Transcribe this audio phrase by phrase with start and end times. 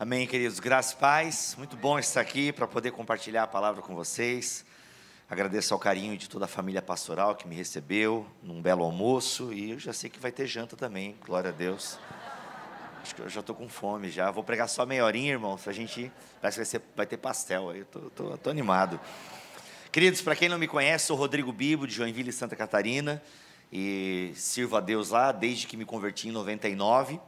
[0.00, 0.60] Amém, queridos.
[0.60, 1.56] Graças e paz.
[1.58, 4.64] Muito bom estar aqui para poder compartilhar a palavra com vocês.
[5.28, 9.72] Agradeço ao carinho de toda a família pastoral que me recebeu num belo almoço e
[9.72, 11.16] eu já sei que vai ter janta também.
[11.26, 11.98] Glória a Deus.
[13.02, 14.30] Acho que eu já estou com fome já.
[14.30, 15.66] Vou pregar só meia horinha, irmãos.
[15.66, 17.80] A gente parece que vai, ser, vai ter pastel aí.
[17.80, 19.00] Estou animado.
[19.90, 23.20] Queridos, para quem não me conhece, sou Rodrigo Bibo de Joinville, Santa Catarina
[23.72, 27.18] e sirvo a Deus lá desde que me converti em 99.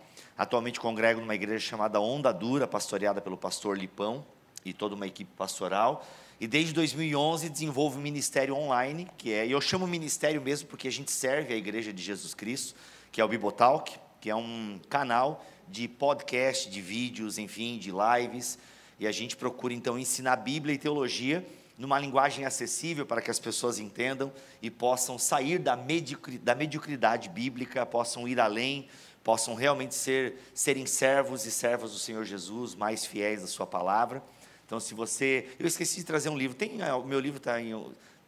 [0.41, 4.25] Atualmente congrego numa igreja chamada Onda Dura, pastoreada pelo pastor Lipão
[4.65, 6.03] e toda uma equipe pastoral.
[6.41, 10.89] E desde 2011 desenvolvo um ministério online, que é, e eu chamo ministério mesmo porque
[10.89, 12.75] a gente serve a Igreja de Jesus Cristo,
[13.13, 18.59] que é o Bibotalk, que é um canal de podcast, de vídeos, enfim, de lives.
[18.99, 21.47] E a gente procura então ensinar Bíblia e teologia
[21.81, 24.31] numa linguagem acessível para que as pessoas entendam
[24.61, 28.87] e possam sair da mediocridade, da mediocridade bíblica, possam ir além,
[29.23, 34.23] possam realmente ser, serem servos e servas do Senhor Jesus, mais fiéis à Sua palavra.
[34.67, 35.49] Então, se você.
[35.59, 36.57] Eu esqueci de trazer um livro.
[36.57, 37.73] Tem, ah, o meu livro está em.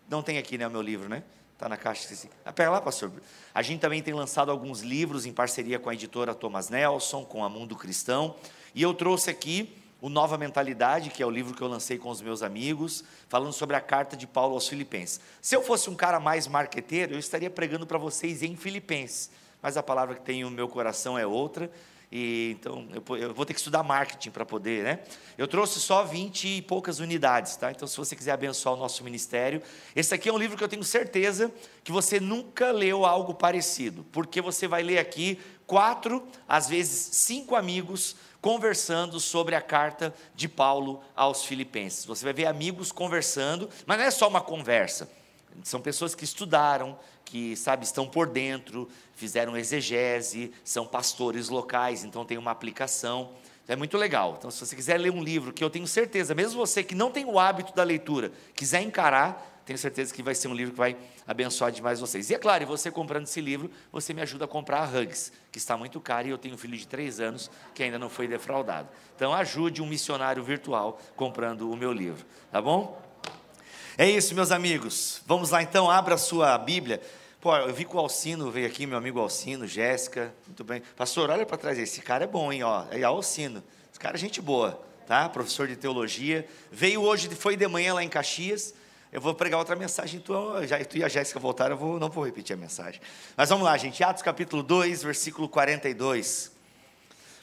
[0.08, 0.66] Não tem aqui, né?
[0.66, 1.22] O meu livro, né?
[1.55, 2.28] Está na caixa, esqueci.
[2.44, 3.12] Ah, pega lá, pastor.
[3.55, 7.44] A gente também tem lançado alguns livros em parceria com a editora Thomas Nelson, com
[7.44, 8.34] a Mundo Cristão.
[8.75, 12.11] E eu trouxe aqui o Nova Mentalidade, que é o livro que eu lancei com
[12.11, 15.20] os meus amigos, falando sobre a carta de Paulo aos Filipenses.
[15.41, 19.31] Se eu fosse um cara mais marqueteiro, eu estaria pregando para vocês em Filipenses
[19.62, 21.70] mas a palavra que tem no meu coração é outra.
[22.14, 24.98] E, então, eu, eu vou ter que estudar marketing para poder, né?
[25.38, 27.70] Eu trouxe só 20 e poucas unidades, tá?
[27.70, 29.62] Então, se você quiser abençoar o nosso ministério,
[29.96, 31.50] esse aqui é um livro que eu tenho certeza
[31.82, 37.56] que você nunca leu algo parecido, porque você vai ler aqui quatro, às vezes cinco
[37.56, 42.04] amigos conversando sobre a carta de Paulo aos Filipenses.
[42.04, 45.08] Você vai ver amigos conversando, mas não é só uma conversa.
[45.62, 52.25] São pessoas que estudaram, que, sabe, estão por dentro, fizeram exegese, são pastores locais, então
[52.25, 53.33] tem uma aplicação.
[53.69, 54.36] É muito legal.
[54.39, 57.11] Então, se você quiser ler um livro que eu tenho certeza, mesmo você que não
[57.11, 60.78] tem o hábito da leitura, quiser encarar, tenho certeza que vai ser um livro que
[60.78, 62.28] vai abençoar demais vocês.
[62.31, 65.59] E é claro, você comprando esse livro, você me ajuda a comprar a Hugs, que
[65.59, 68.26] está muito caro e eu tenho um filho de três anos que ainda não foi
[68.26, 68.88] defraudado.
[69.15, 73.00] Então, ajude um missionário virtual comprando o meu livro, tá bom?
[74.02, 75.22] É isso, meus amigos.
[75.28, 77.00] Vamos lá então, abra a sua Bíblia
[77.40, 80.82] Pô, eu vi que o Alcino veio aqui, meu amigo Alcino, Jéssica, muito bem.
[80.96, 84.18] Pastor, olha para trás, esse cara é bom, hein, ó, é Alcino, esse cara é
[84.18, 85.28] gente boa, tá?
[85.28, 88.74] Professor de teologia, veio hoje, foi de manhã lá em Caxias,
[89.12, 90.34] eu vou pregar outra mensagem, tu,
[90.88, 93.00] tu e a Jéssica voltaram, eu vou, não vou repetir a mensagem.
[93.36, 96.50] Mas vamos lá, gente, Atos capítulo 2, versículo 42.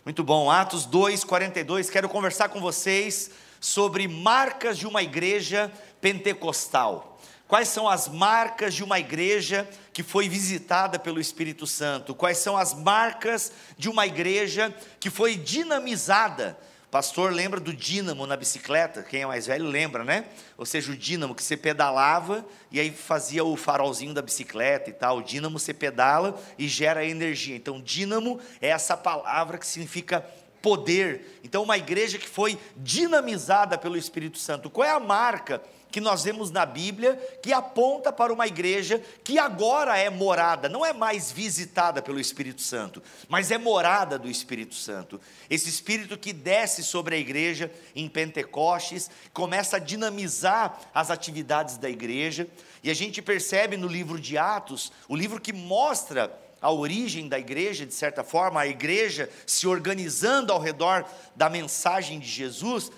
[0.04, 5.72] Muito bom, Atos 2, 42, quero conversar com vocês sobre marcas de uma igreja
[6.02, 7.20] pentecostal.
[7.48, 12.14] Quais são as marcas de uma igreja que foi visitada pelo Espírito Santo?
[12.14, 16.56] Quais são as marcas de uma igreja que foi dinamizada?
[16.92, 19.04] Pastor lembra do dínamo na bicicleta?
[19.04, 20.26] Quem é mais velho lembra, né?
[20.58, 24.94] Ou seja, o dínamo que você pedalava e aí fazia o farolzinho da bicicleta e
[24.94, 25.18] tal.
[25.18, 27.56] O dínamo você pedala e gera energia.
[27.56, 30.24] Então, dínamo é essa palavra que significa
[30.62, 31.40] poder.
[31.44, 34.70] Então, uma igreja que foi dinamizada pelo Espírito Santo.
[34.70, 35.62] Qual é a marca
[35.92, 40.86] que nós vemos na Bíblia que aponta para uma igreja que agora é morada, não
[40.86, 45.20] é mais visitada pelo Espírito Santo, mas é morada do Espírito Santo.
[45.50, 51.90] Esse Espírito que desce sobre a igreja em Pentecostes, começa a dinamizar as atividades da
[51.90, 52.48] igreja,
[52.84, 57.40] e a gente percebe no livro de Atos, o livro que mostra a origem da
[57.40, 62.92] igreja, de certa forma, a igreja se organizando ao redor da mensagem de Jesus,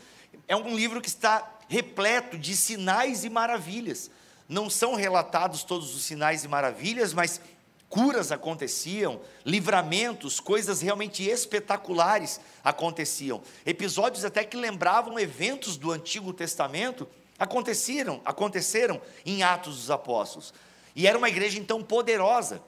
[0.47, 4.11] é um livro que está repleto de sinais e maravilhas.
[4.47, 7.39] Não são relatados todos os sinais e maravilhas, mas
[7.87, 13.41] curas aconteciam, livramentos, coisas realmente espetaculares aconteciam.
[13.65, 17.07] Episódios até que lembravam eventos do Antigo Testamento
[17.39, 20.53] aconteceram, aconteceram em Atos dos Apóstolos.
[20.93, 22.61] E era uma igreja então poderosa.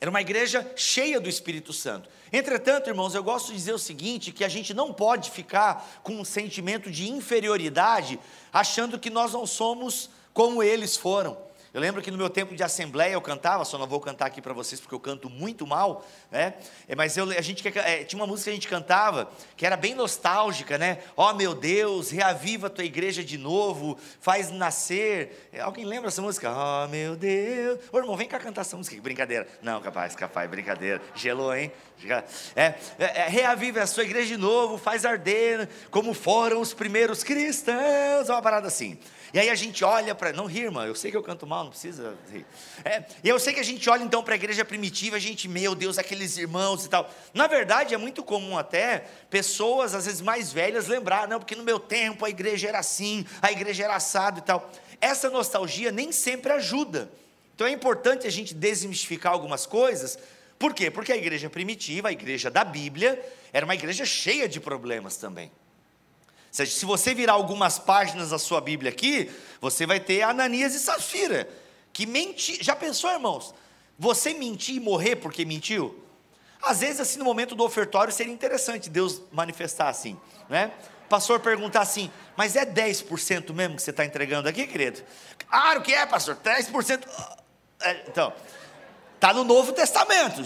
[0.00, 2.08] Era uma igreja cheia do Espírito Santo.
[2.32, 6.14] Entretanto, irmãos, eu gosto de dizer o seguinte: que a gente não pode ficar com
[6.14, 8.18] um sentimento de inferioridade,
[8.50, 11.36] achando que nós não somos como eles foram.
[11.72, 14.42] Eu lembro que no meu tempo de assembleia eu cantava, só não vou cantar aqui
[14.42, 16.54] para vocês porque eu canto muito mal, né?
[16.88, 19.76] É, mas eu, a gente é, tinha uma música que a gente cantava que era
[19.76, 20.98] bem nostálgica, né?
[21.16, 25.48] Ó oh, meu Deus, reaviva a tua igreja de novo, faz nascer.
[25.52, 26.50] É, alguém lembra essa música?
[26.50, 27.78] Ó oh, meu Deus.
[27.92, 29.46] Ô irmão, vem cá cantar essa música, que brincadeira.
[29.62, 31.00] Não, capaz, capaz, brincadeira.
[31.14, 31.70] Gelou, hein?
[32.56, 37.22] É, é, é, reaviva a sua igreja de novo, faz arder como foram os primeiros
[37.22, 38.28] cristãos.
[38.28, 38.98] Uma parada assim.
[39.32, 40.32] E aí a gente olha para.
[40.32, 42.16] Não ri, irmã, eu sei que eu canto mal Não, precisa.
[42.84, 45.48] É, e eu sei que a gente olha então para a igreja primitiva, a gente,
[45.48, 47.08] meu Deus, aqueles irmãos e tal.
[47.32, 51.62] Na verdade, é muito comum até pessoas, às vezes mais velhas, lembrar, não, porque no
[51.62, 54.70] meu tempo a igreja era assim, a igreja era assado e tal.
[55.00, 57.10] Essa nostalgia nem sempre ajuda.
[57.54, 60.18] Então é importante a gente desmistificar algumas coisas.
[60.58, 60.90] Por quê?
[60.90, 63.22] Porque a igreja primitiva, a igreja da Bíblia,
[63.52, 65.50] era uma igreja cheia de problemas também.
[66.50, 69.30] Se você virar algumas páginas da sua Bíblia aqui,
[69.60, 71.48] você vai ter Ananias e Safira,
[71.92, 72.62] que menti.
[72.62, 73.54] Já pensou, irmãos?
[73.98, 76.02] Você mentir e morrer porque mentiu?
[76.62, 80.18] Às vezes, assim, no momento do ofertório, seria interessante Deus manifestar assim,
[80.48, 80.72] né?
[81.08, 85.02] Pastor perguntar assim, mas é 10% mesmo que você está entregando aqui, querido?
[85.48, 87.02] Claro que é, pastor, 10%.
[87.80, 88.32] É, então,
[89.14, 90.42] está no Novo Testamento.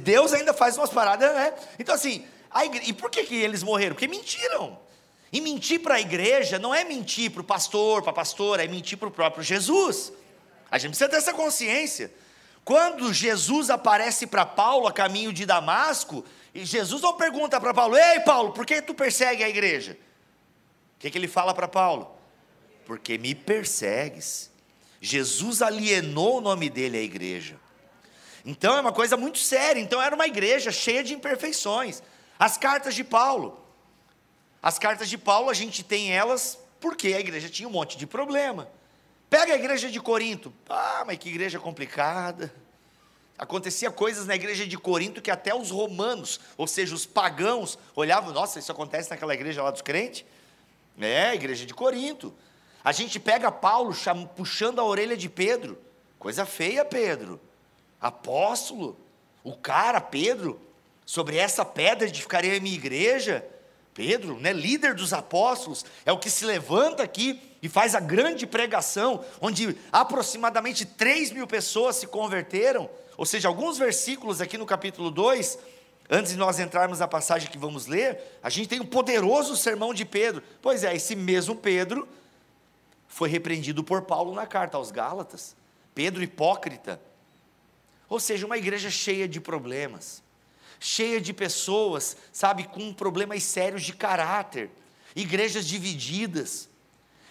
[0.00, 1.52] Deus ainda faz umas paradas, né?
[1.78, 2.26] Então, assim,
[2.64, 3.94] igreja, e por que, que eles morreram?
[3.94, 4.78] Porque mentiram.
[5.32, 8.68] E mentir para a igreja não é mentir para o pastor, para a pastora, é
[8.68, 10.12] mentir para o próprio Jesus.
[10.70, 12.12] A gente precisa ter essa consciência.
[12.64, 16.24] Quando Jesus aparece para Paulo a caminho de Damasco,
[16.54, 19.96] e Jesus não pergunta para Paulo: Ei, Paulo, por que tu persegue a igreja?
[20.96, 22.14] O que, que ele fala para Paulo?
[22.84, 24.50] Porque me persegues.
[25.00, 27.56] Jesus alienou o nome dele à igreja.
[28.44, 29.80] Então é uma coisa muito séria.
[29.80, 32.02] Então era uma igreja cheia de imperfeições.
[32.38, 33.61] As cartas de Paulo.
[34.62, 38.06] As cartas de Paulo, a gente tem elas porque a igreja tinha um monte de
[38.06, 38.68] problema.
[39.28, 40.52] Pega a igreja de Corinto.
[40.68, 42.52] Ah, mas que igreja complicada.
[43.36, 48.32] Acontecia coisas na igreja de Corinto que até os romanos, ou seja, os pagãos, olhavam,
[48.32, 50.24] nossa, isso acontece naquela igreja lá dos crentes?
[51.00, 52.32] É, a igreja de Corinto.
[52.84, 53.94] A gente pega Paulo
[54.36, 55.78] puxando a orelha de Pedro.
[56.18, 57.40] Coisa feia, Pedro.
[58.00, 58.96] Apóstolo,
[59.42, 60.60] o cara, Pedro,
[61.04, 63.44] sobre essa pedra edificarei a minha igreja.
[63.94, 68.46] Pedro, né, líder dos apóstolos, é o que se levanta aqui e faz a grande
[68.46, 72.88] pregação, onde aproximadamente 3 mil pessoas se converteram.
[73.16, 75.58] Ou seja, alguns versículos aqui no capítulo 2,
[76.10, 79.92] antes de nós entrarmos na passagem que vamos ler, a gente tem um poderoso sermão
[79.92, 80.42] de Pedro.
[80.62, 82.08] Pois é, esse mesmo Pedro
[83.06, 85.54] foi repreendido por Paulo na carta aos Gálatas.
[85.94, 87.00] Pedro hipócrita.
[88.08, 90.22] Ou seja, uma igreja cheia de problemas,
[90.82, 94.68] cheia de pessoas, sabe, com problemas sérios de caráter,
[95.14, 96.68] igrejas divididas,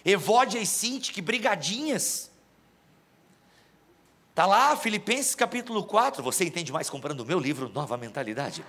[0.05, 2.31] Evódia e Sintique, brigadinhas.
[4.29, 8.63] Está lá, Filipenses capítulo 4, você entende mais comprando o meu livro, Nova Mentalidade.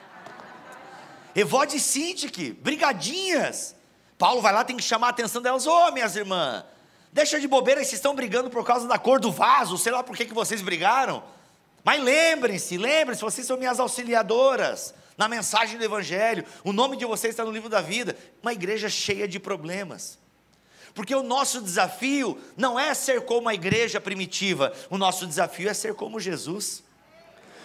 [1.34, 3.76] Evódia e Sintique, brigadinhas.
[4.18, 6.64] Paulo vai lá, tem que chamar a atenção delas, ô oh, minhas irmãs,
[7.12, 10.16] deixa de bobeira, vocês estão brigando por causa da cor do vaso, sei lá por
[10.16, 11.22] que, que vocês brigaram.
[11.84, 16.44] Mas lembrem-se, lembrem-se, vocês são minhas auxiliadoras na mensagem do Evangelho.
[16.64, 18.16] O nome de vocês está no livro da vida.
[18.40, 20.18] Uma igreja cheia de problemas.
[20.94, 25.74] Porque o nosso desafio não é ser como a igreja primitiva, o nosso desafio é
[25.74, 26.82] ser como Jesus.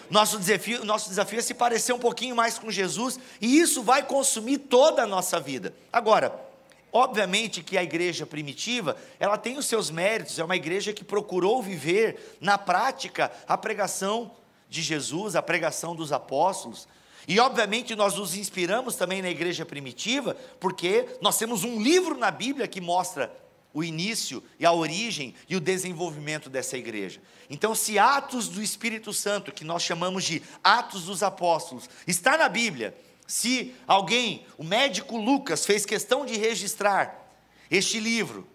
[0.09, 4.03] Nosso desafio, nosso desafio é se parecer um pouquinho mais com Jesus, e isso vai
[4.03, 5.75] consumir toda a nossa vida.
[5.91, 6.46] Agora,
[6.91, 11.61] Obviamente que a igreja primitiva, ela tem os seus méritos, é uma igreja que procurou
[11.61, 14.31] viver na prática a pregação
[14.69, 16.87] de Jesus, a pregação dos apóstolos.
[17.27, 22.31] E obviamente nós nos inspiramos também na igreja primitiva, porque nós temos um livro na
[22.31, 23.31] Bíblia que mostra
[23.73, 27.21] o início e a origem e o desenvolvimento dessa igreja.
[27.49, 32.49] Então, se Atos do Espírito Santo, que nós chamamos de Atos dos Apóstolos, está na
[32.49, 32.97] Bíblia,
[33.27, 37.29] se alguém, o médico Lucas, fez questão de registrar
[37.69, 38.47] este livro,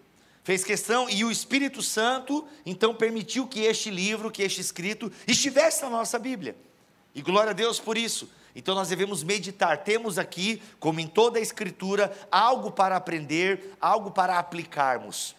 [0.43, 5.83] fez questão, e o Espírito Santo então permitiu que este livro, que este escrito, estivesse
[5.83, 6.57] na nossa Bíblia.
[7.13, 8.27] E glória a Deus por isso.
[8.55, 9.83] Então nós devemos meditar.
[9.83, 15.35] Temos aqui, como em toda a Escritura, algo para aprender, algo para aplicarmos.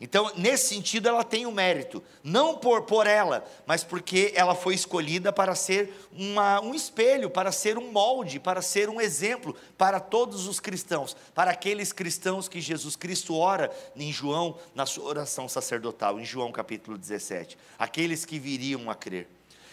[0.00, 4.54] Então, nesse sentido, ela tem o um mérito, não por, por ela, mas porque ela
[4.54, 9.54] foi escolhida para ser uma, um espelho, para ser um molde, para ser um exemplo
[9.76, 15.04] para todos os cristãos, para aqueles cristãos que Jesus Cristo ora em João, na sua
[15.04, 19.28] oração sacerdotal, em João capítulo 17, aqueles que viriam a crer.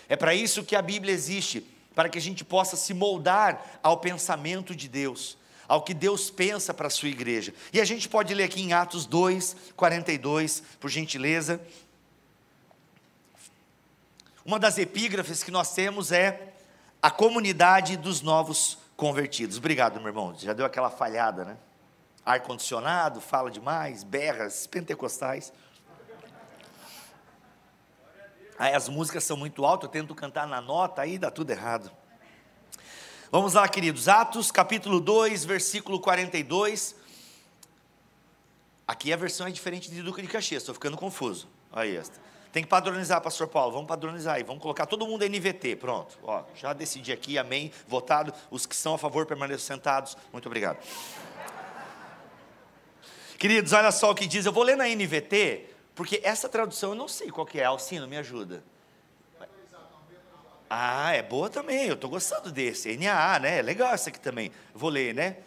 [0.09, 1.65] É para isso que a Bíblia existe,
[1.95, 6.73] para que a gente possa se moldar ao pensamento de Deus ao que Deus pensa
[6.73, 7.53] para a sua igreja.
[7.73, 11.59] E a gente pode ler aqui em Atos 2, 42, por gentileza.
[14.45, 16.53] Uma das epígrafes que nós temos é
[17.01, 19.57] a comunidade dos novos convertidos.
[19.57, 20.33] Obrigado, meu irmão.
[20.37, 21.57] Já deu aquela falhada, né?
[22.25, 25.51] Ar-condicionado, fala demais, berras, pentecostais.
[28.57, 31.91] Aí as músicas são muito altas, eu tento cantar na nota, aí dá tudo errado.
[33.29, 34.07] Vamos lá, queridos.
[34.07, 36.95] Atos, capítulo 2, versículo 42.
[38.87, 41.45] Aqui a versão é diferente de Duca de Caxias, estou ficando confuso.
[41.73, 42.17] Olha esta.
[42.53, 43.73] Tem que padronizar, pastor Paulo.
[43.73, 44.43] Vamos padronizar aí.
[44.43, 45.75] Vamos colocar todo mundo NVT.
[45.75, 46.17] Pronto.
[46.23, 47.69] Ó, já decidi aqui, amém.
[47.85, 48.33] Votado.
[48.49, 50.15] Os que são a favor permaneçam sentados.
[50.31, 50.77] Muito obrigado.
[53.37, 54.45] Queridos, olha só o que diz.
[54.45, 57.65] Eu vou ler na NVT, porque essa tradução eu não sei qual que é.
[57.65, 58.63] Alcino, me ajuda.
[60.69, 61.85] Ah, é boa também.
[61.85, 62.95] Eu estou gostando desse.
[62.97, 63.59] NAA, né?
[63.59, 64.51] É legal essa aqui também.
[64.73, 65.37] Vou ler, né?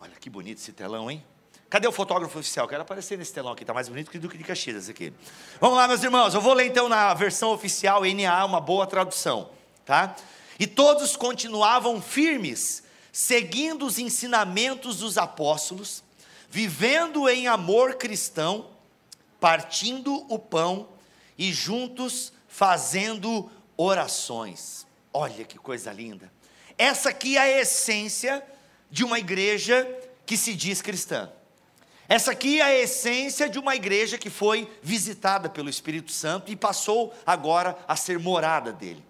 [0.00, 1.24] Olha que bonito esse telão, hein?
[1.70, 2.66] Cadê o fotógrafo oficial?
[2.66, 5.12] Quero aparecer nesse telão aqui, está mais bonito que o Duque de Caxias aqui.
[5.60, 9.50] Vamos lá, meus irmãos, eu vou ler então na versão oficial, NA, uma boa tradução,
[9.84, 10.16] tá?
[10.58, 16.02] E todos continuavam firmes, seguindo os ensinamentos dos apóstolos,
[16.48, 18.70] vivendo em amor cristão,
[19.38, 20.88] partindo o pão
[21.36, 24.86] e juntos fazendo orações.
[25.12, 26.30] Olha que coisa linda.
[26.76, 28.44] Essa aqui é a essência
[28.90, 29.88] de uma igreja
[30.26, 31.30] que se diz cristã.
[32.08, 36.56] Essa aqui é a essência de uma igreja que foi visitada pelo Espírito Santo e
[36.56, 39.04] passou agora a ser morada dele.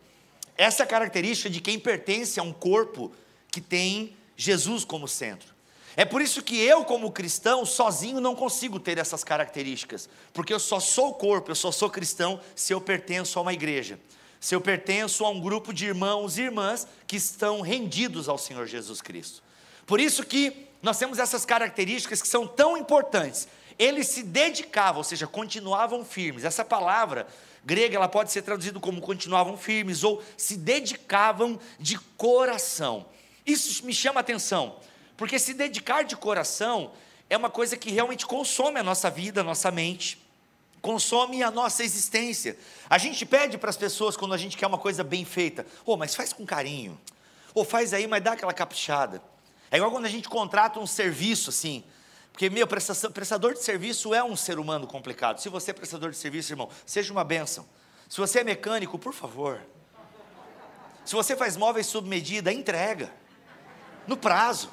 [0.56, 3.12] Essa é a característica de quem pertence a um corpo
[3.50, 5.54] que tem Jesus como centro.
[5.96, 10.60] É por isso que eu, como cristão, sozinho não consigo ter essas características, porque eu
[10.60, 13.98] só sou corpo, eu só sou cristão se eu pertenço a uma igreja,
[14.40, 18.66] se eu pertenço a um grupo de irmãos e irmãs que estão rendidos ao Senhor
[18.66, 19.42] Jesus Cristo.
[19.86, 23.48] Por isso que nós temos essas características que são tão importantes.
[23.78, 26.44] Eles se dedicavam, ou seja, continuavam firmes.
[26.44, 27.26] Essa palavra
[27.64, 33.06] grega, ela pode ser traduzida como continuavam firmes ou se dedicavam de coração.
[33.44, 34.76] Isso me chama atenção,
[35.16, 36.92] porque se dedicar de coração
[37.30, 40.18] é uma coisa que realmente consome a nossa vida, a nossa mente,
[40.80, 42.56] consome a nossa existência.
[42.88, 45.96] A gente pede para as pessoas quando a gente quer uma coisa bem feita, oh,
[45.96, 46.98] mas faz com carinho,
[47.54, 49.22] ou oh, faz aí, mas dá aquela caprichada.
[49.70, 51.84] É igual quando a gente contrata um serviço assim.
[52.32, 55.40] Porque, meu, prestador de serviço é um ser humano complicado.
[55.40, 57.66] Se você é prestador de serviço, irmão, seja uma bênção.
[58.08, 59.60] Se você é mecânico, por favor.
[61.04, 63.12] Se você faz móveis sob medida, entrega.
[64.06, 64.70] No prazo.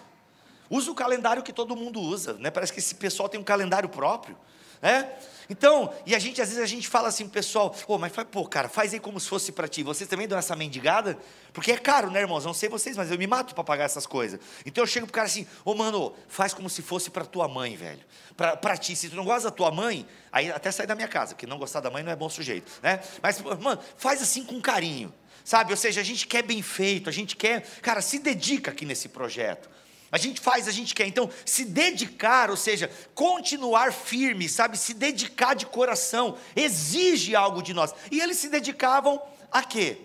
[0.69, 2.51] Usa o calendário que todo mundo usa, né?
[2.51, 4.37] Parece que esse pessoal tem um calendário próprio,
[4.81, 5.09] né?
[5.49, 8.67] Então, e a gente, às vezes, a gente fala assim, pessoal, oh, mas pô, cara,
[8.67, 9.83] faz aí como se fosse para ti.
[9.83, 11.17] Vocês também dão essa mendigada?
[11.53, 12.43] Porque é caro, né, irmãos?
[12.45, 14.39] Não sei vocês, mas eu me mato para pagar essas coisas.
[14.65, 17.47] Então eu chego pro cara assim, ô, oh, mano, faz como se fosse para tua
[17.47, 18.03] mãe, velho.
[18.35, 18.95] Para ti.
[18.95, 21.57] Se tu não gosta da tua mãe, aí até sai da minha casa, porque não
[21.57, 22.99] gostar da mãe não é bom sujeito, né?
[23.21, 25.13] Mas, mano, faz assim com carinho.
[25.43, 25.71] Sabe?
[25.71, 29.07] Ou seja, a gente quer bem feito, a gente quer, cara, se dedica aqui nesse
[29.07, 29.69] projeto.
[30.15, 31.05] A gente faz, a gente quer.
[31.05, 34.77] Então, se dedicar, ou seja, continuar firme, sabe?
[34.77, 37.93] Se dedicar de coração, exige algo de nós.
[38.09, 39.97] E eles se dedicavam a quê?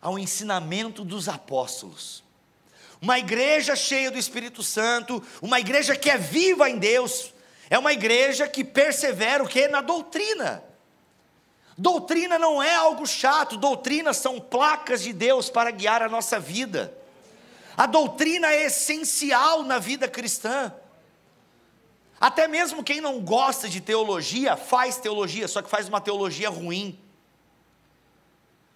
[0.00, 2.24] Ao ensinamento dos apóstolos.
[2.98, 7.34] Uma igreja cheia do Espírito Santo, uma igreja que é viva em Deus,
[7.68, 9.68] é uma igreja que persevera o que?
[9.68, 10.64] Na doutrina.
[11.76, 16.98] Doutrina não é algo chato, doutrina são placas de Deus para guiar a nossa vida.
[17.80, 20.70] A doutrina é essencial na vida cristã.
[22.20, 27.00] Até mesmo quem não gosta de teologia, faz teologia, só que faz uma teologia ruim.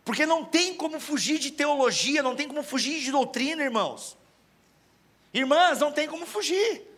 [0.06, 4.16] Porque não tem como fugir de teologia, não tem como fugir de doutrina, irmãos.
[5.34, 6.93] Irmãs, não tem como fugir.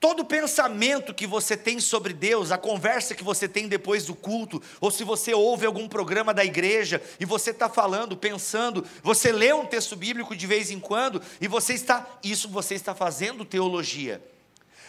[0.00, 4.62] Todo pensamento que você tem sobre Deus, a conversa que você tem depois do culto,
[4.80, 9.52] ou se você ouve algum programa da igreja e você está falando, pensando, você lê
[9.52, 14.22] um texto bíblico de vez em quando e você está, isso você está fazendo teologia.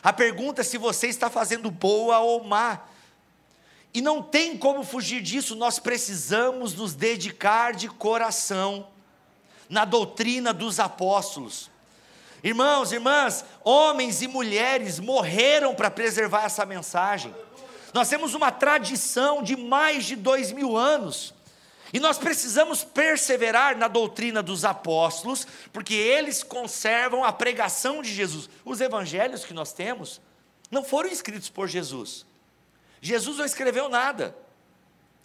[0.04, 2.80] A pergunta é se você está fazendo boa ou má.
[3.92, 8.88] E não tem como fugir disso, nós precisamos nos dedicar de coração
[9.68, 11.72] na doutrina dos apóstolos.
[12.44, 17.36] Irmãos, irmãs, homens e mulheres morreram para preservar essa mensagem.
[17.94, 21.34] Nós temos uma tradição de mais de dois mil anos.
[21.92, 28.48] E nós precisamos perseverar na doutrina dos apóstolos, porque eles conservam a pregação de Jesus.
[28.64, 30.22] Os evangelhos que nós temos
[30.70, 32.28] não foram escritos por Jesus.
[33.02, 34.36] Jesus não escreveu nada,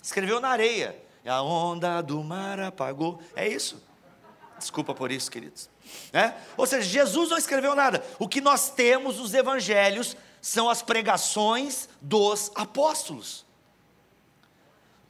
[0.03, 0.99] escreveu na areia.
[1.27, 3.21] A onda do mar apagou.
[3.35, 3.83] É isso.
[4.59, 5.69] Desculpa por isso, queridos.
[6.13, 6.35] Né?
[6.57, 8.05] Ou seja, Jesus não escreveu nada.
[8.19, 13.45] O que nós temos nos evangelhos são as pregações dos apóstolos.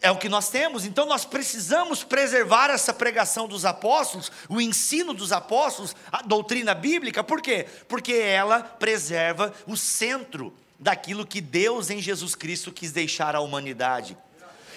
[0.00, 5.14] É o que nós temos, então nós precisamos preservar essa pregação dos apóstolos, o ensino
[5.14, 7.66] dos apóstolos, a doutrina bíblica, por quê?
[7.88, 14.16] Porque ela preserva o centro daquilo que Deus em Jesus Cristo quis deixar à humanidade.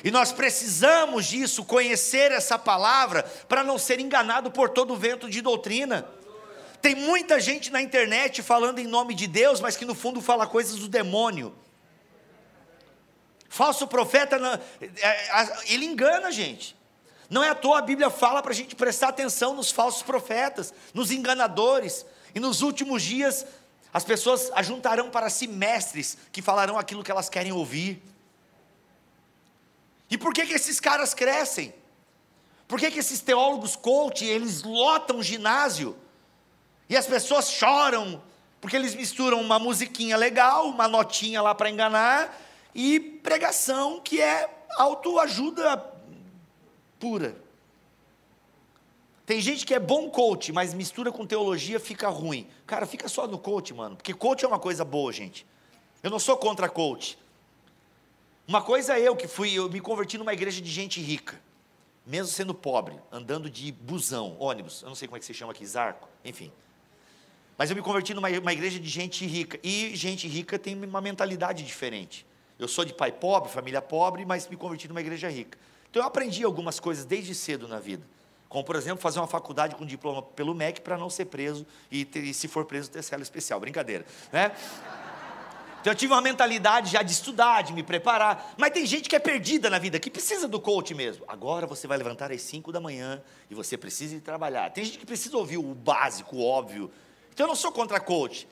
[0.04, 5.42] E nós precisamos disso, conhecer essa palavra, para não ser enganado por todo vento de
[5.42, 6.08] doutrina.
[6.82, 10.46] Tem muita gente na internet falando em nome de Deus, mas que no fundo fala
[10.46, 11.56] coisas do demônio.
[13.50, 14.38] Falso profeta,
[14.80, 16.75] é, ele engana a gente.
[17.30, 20.74] Não é à toa a Bíblia fala para a gente prestar atenção nos falsos profetas,
[20.94, 22.06] nos enganadores.
[22.36, 23.46] E nos últimos dias,
[23.94, 28.01] as pessoas ajuntarão para si mestres que falarão aquilo que elas querem ouvir.
[30.09, 31.73] E por que, que esses caras crescem?
[32.67, 35.95] Por que, que esses teólogos coach, eles lotam o ginásio?
[36.89, 38.21] E as pessoas choram,
[38.61, 42.37] porque eles misturam uma musiquinha legal, uma notinha lá para enganar,
[42.73, 45.77] e pregação que é autoajuda
[46.99, 47.35] pura.
[49.25, 52.47] Tem gente que é bom coach, mas mistura com teologia, fica ruim.
[52.65, 55.45] Cara, fica só no coach, mano, porque coach é uma coisa boa, gente.
[56.01, 57.17] Eu não sou contra coach.
[58.48, 61.38] Uma coisa é eu que fui, eu me converti numa igreja de gente rica,
[62.06, 65.51] mesmo sendo pobre, andando de busão, ônibus, eu não sei como é que se chama
[65.51, 66.50] aqui, zarco, enfim.
[67.58, 71.01] Mas eu me converti numa uma igreja de gente rica, e gente rica tem uma
[71.01, 72.25] mentalidade diferente.
[72.58, 75.58] Eu sou de pai pobre, família pobre, mas me converti numa igreja rica.
[75.89, 78.08] Então eu aprendi algumas coisas desde cedo na vida.
[78.48, 82.06] Como, por exemplo, fazer uma faculdade com diploma pelo MEC para não ser preso e,
[82.06, 83.60] ter, e, se for preso, ter cela especial.
[83.60, 84.06] Brincadeira.
[84.32, 84.54] Né?
[85.88, 88.53] Então eu tive uma mentalidade já de estudar, de me preparar.
[88.58, 91.24] Mas tem gente que é perdida na vida, que precisa do coach mesmo.
[91.29, 94.70] Agora você vai levantar às 5 da manhã e você precisa ir trabalhar.
[94.72, 96.91] Tem gente que precisa ouvir o básico, o óbvio.
[97.34, 98.46] Então eu não sou contra coach.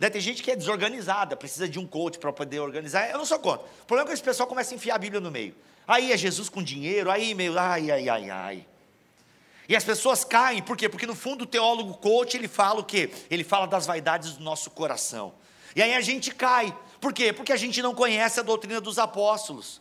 [0.00, 0.10] Né?
[0.10, 3.08] Tem gente que é desorganizada, precisa de um coach para poder organizar.
[3.08, 3.64] Eu não sou contra.
[3.64, 5.54] O problema é que esse pessoal começa a enfiar a Bíblia no meio.
[5.86, 8.66] Aí é Jesus com dinheiro, aí meio, ai, ai, ai, ai.
[9.68, 10.88] E as pessoas caem, por quê?
[10.88, 13.08] Porque no fundo o teólogo coach, ele fala o quê?
[13.30, 15.32] Ele fala das vaidades do nosso coração.
[15.74, 16.76] E aí a gente cai.
[17.00, 17.32] Por quê?
[17.32, 19.80] Porque a gente não conhece a doutrina dos apóstolos.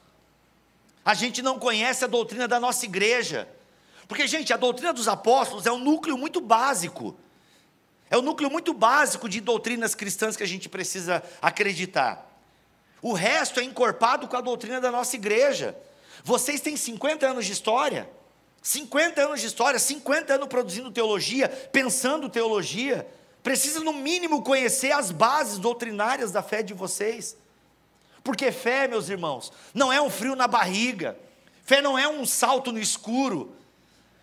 [1.03, 3.47] A gente não conhece a doutrina da nossa igreja.
[4.07, 7.15] Porque, gente, a doutrina dos apóstolos é um núcleo muito básico.
[8.09, 12.29] É um núcleo muito básico de doutrinas cristãs que a gente precisa acreditar.
[13.01, 15.75] O resto é encorpado com a doutrina da nossa igreja.
[16.23, 18.09] Vocês têm 50 anos de história.
[18.61, 23.07] 50 anos de história, 50 anos produzindo teologia, pensando teologia.
[23.43, 27.35] Precisa, no mínimo, conhecer as bases doutrinárias da fé de vocês.
[28.23, 31.17] Porque fé, meus irmãos, não é um frio na barriga,
[31.63, 33.55] fé não é um salto no escuro,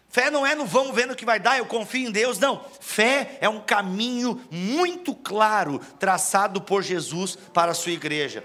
[0.08, 2.64] fé não é no vamos ver no que vai dar, eu confio em Deus, não.
[2.80, 8.44] Fé é um caminho muito claro traçado por Jesus para a sua igreja.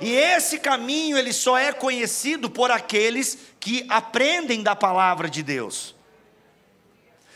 [0.00, 5.94] E esse caminho ele só é conhecido por aqueles que aprendem da palavra de Deus.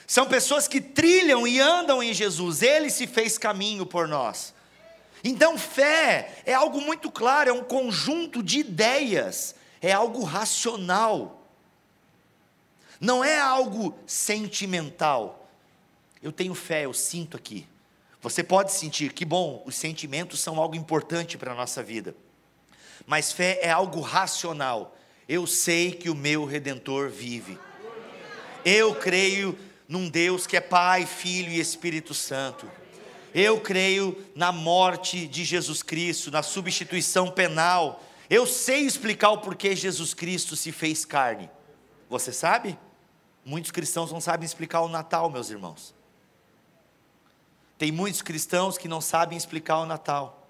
[0.07, 4.55] São pessoas que trilham e andam em Jesus, ele se fez caminho por nós.
[5.25, 11.43] Então, fé é algo muito claro, é um conjunto de ideias, é algo racional,
[13.01, 15.49] não é algo sentimental.
[16.23, 17.67] Eu tenho fé, eu sinto aqui.
[18.23, 22.15] Você pode sentir, que bom, os sentimentos são algo importante para a nossa vida
[23.07, 24.97] mas fé é algo racional.
[25.29, 27.59] Eu sei que o meu redentor vive.
[28.65, 29.57] Eu creio
[29.89, 32.71] num Deus que é Pai, Filho e Espírito Santo.
[33.35, 38.03] Eu creio na morte de Jesus Cristo, na substituição penal.
[38.31, 41.51] Eu sei explicar o porquê Jesus Cristo se fez carne.
[42.09, 42.79] Você sabe?
[43.45, 45.95] Muitos cristãos não sabem explicar o Natal, meus irmãos.
[47.79, 50.49] Tem muitos cristãos que não sabem explicar o Natal.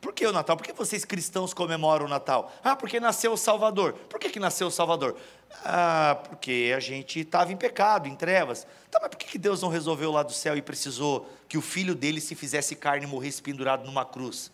[0.00, 0.56] Por que o Natal?
[0.56, 2.52] Por que vocês cristãos comemoram o Natal?
[2.62, 3.94] Ah, porque nasceu o Salvador.
[4.08, 5.16] Por que, que nasceu o Salvador?
[5.64, 8.66] Ah, porque a gente estava em pecado, em trevas.
[8.90, 11.94] Tá, mas por que, Deus não resolveu lá do céu e precisou que o filho
[11.94, 14.52] dele se fizesse carne e morresse pendurado numa cruz?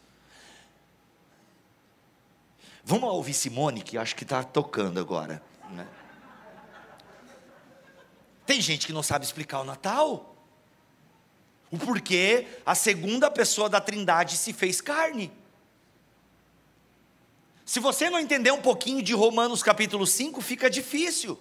[2.84, 5.42] Vamos ouvir Simone, que acho que está tocando agora.
[5.70, 5.86] Né?
[8.46, 10.36] Tem gente que não sabe explicar o Natal.
[11.70, 15.32] O porquê a segunda pessoa da Trindade se fez carne.
[17.64, 21.38] Se você não entender um pouquinho de Romanos capítulo 5, fica difícil.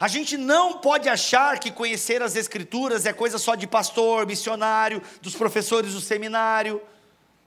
[0.00, 5.02] A gente não pode achar que conhecer as Escrituras é coisa só de pastor, missionário,
[5.20, 6.80] dos professores do seminário.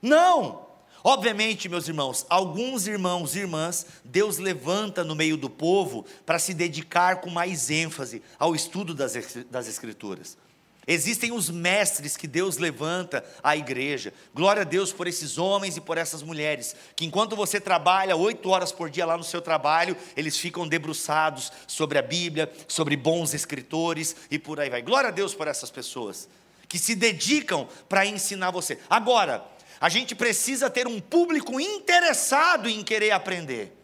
[0.00, 0.70] Não!
[1.04, 6.54] Obviamente, meus irmãos, alguns irmãos e irmãs, Deus levanta no meio do povo para se
[6.54, 9.14] dedicar com mais ênfase ao estudo das,
[9.50, 10.38] das Escrituras.
[10.86, 14.12] Existem os mestres que Deus levanta à igreja.
[14.34, 18.48] Glória a Deus por esses homens e por essas mulheres, que enquanto você trabalha oito
[18.48, 23.32] horas por dia lá no seu trabalho, eles ficam debruçados sobre a Bíblia, sobre bons
[23.32, 24.82] escritores e por aí vai.
[24.82, 26.28] Glória a Deus por essas pessoas
[26.68, 28.78] que se dedicam para ensinar você.
[28.88, 29.44] Agora,
[29.78, 33.81] a gente precisa ter um público interessado em querer aprender.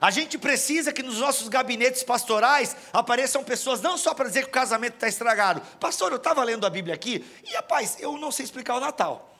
[0.00, 4.48] A gente precisa que nos nossos gabinetes pastorais apareçam pessoas não só para dizer que
[4.48, 5.60] o casamento está estragado.
[5.78, 9.34] Pastor, eu estava lendo a Bíblia aqui e, rapaz, eu não sei explicar o Natal.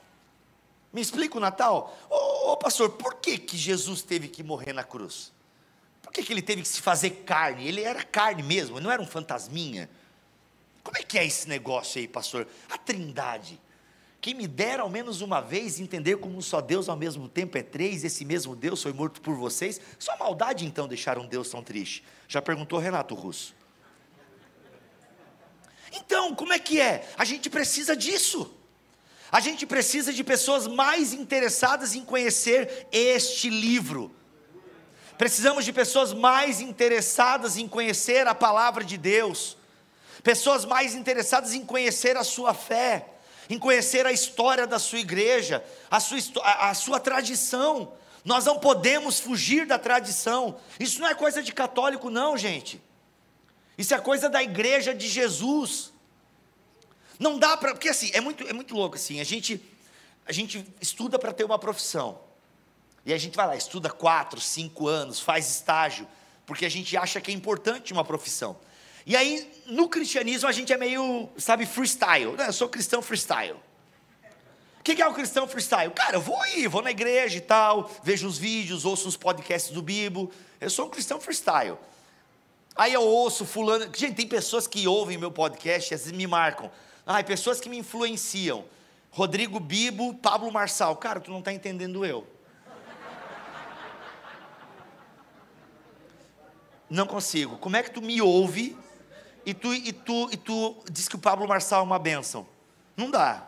[0.91, 1.95] Me explica o Natal?
[2.09, 5.33] Ô, pastor, por que, que Jesus teve que morrer na cruz?
[6.01, 7.67] Por que, que ele teve que se fazer carne?
[7.67, 9.89] Ele era carne mesmo, não era um fantasminha.
[10.81, 12.47] Como é que é esse negócio aí, pastor?
[12.69, 13.59] A trindade.
[14.25, 17.61] Quem me dera ao menos uma vez entender como só Deus ao mesmo tempo é
[17.61, 19.79] três, esse mesmo Deus foi morto por vocês.
[19.99, 22.03] Só maldade então deixar um Deus tão triste.
[22.27, 23.53] Já perguntou Renato Russo.
[25.93, 27.07] Então, como é que é?
[27.15, 28.51] A gente precisa disso.
[29.31, 34.11] A gente precisa de pessoas mais interessadas em conhecer este livro.
[35.19, 39.55] Precisamos de pessoas mais interessadas em conhecer a palavra de Deus.
[40.23, 43.11] Pessoas mais interessadas em conhecer a sua fé
[43.49, 47.93] em conhecer a história da sua igreja, a sua, a, sua tradição.
[48.23, 50.57] Nós não podemos fugir da tradição.
[50.79, 52.81] Isso não é coisa de católico, não, gente.
[53.77, 55.91] Isso é coisa da igreja de Jesus.
[57.19, 57.73] Não dá para.
[57.73, 59.19] Porque assim, é muito, é muito louco assim.
[59.19, 59.61] A gente,
[60.25, 62.19] a gente estuda para ter uma profissão.
[63.05, 66.07] E a gente vai lá, estuda quatro, cinco anos, faz estágio,
[66.43, 68.57] porque a gente acha que é importante uma profissão.
[69.05, 72.35] E aí, no cristianismo, a gente é meio, sabe, freestyle.
[72.39, 73.55] Eu sou cristão freestyle.
[74.79, 75.91] O que é o cristão freestyle?
[75.91, 79.71] Cara, eu vou aí, vou na igreja e tal, vejo os vídeos, ouço os podcasts
[79.71, 80.31] do Bibo.
[80.59, 81.77] Eu sou um cristão freestyle.
[82.75, 83.85] Aí eu ouço fulano.
[83.95, 86.71] Gente, tem pessoas que ouvem meu podcast e às vezes me marcam.
[87.05, 88.65] Ai, pessoas que me influenciam.
[89.11, 90.95] Rodrigo Bibo, Pablo Marçal.
[90.97, 92.27] Cara, tu não está entendendo eu.
[96.89, 97.57] Não consigo.
[97.57, 98.77] Como é que tu me ouve
[99.45, 102.47] e tu, e tu, e tu diz que o Pablo Marçal é uma bênção.
[102.97, 103.47] Não dá.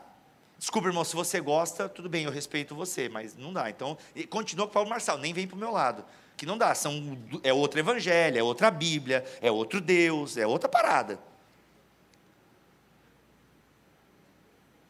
[0.57, 3.69] Desculpa, irmão, se você gosta, tudo bem, eu respeito você, mas não dá.
[3.69, 3.97] Então,
[4.29, 6.03] continua com o Pablo Marçal, nem vem para o meu lado.
[6.35, 10.67] Que não dá, são, é outro evangelho, é outra Bíblia, é outro Deus, é outra
[10.67, 11.19] parada.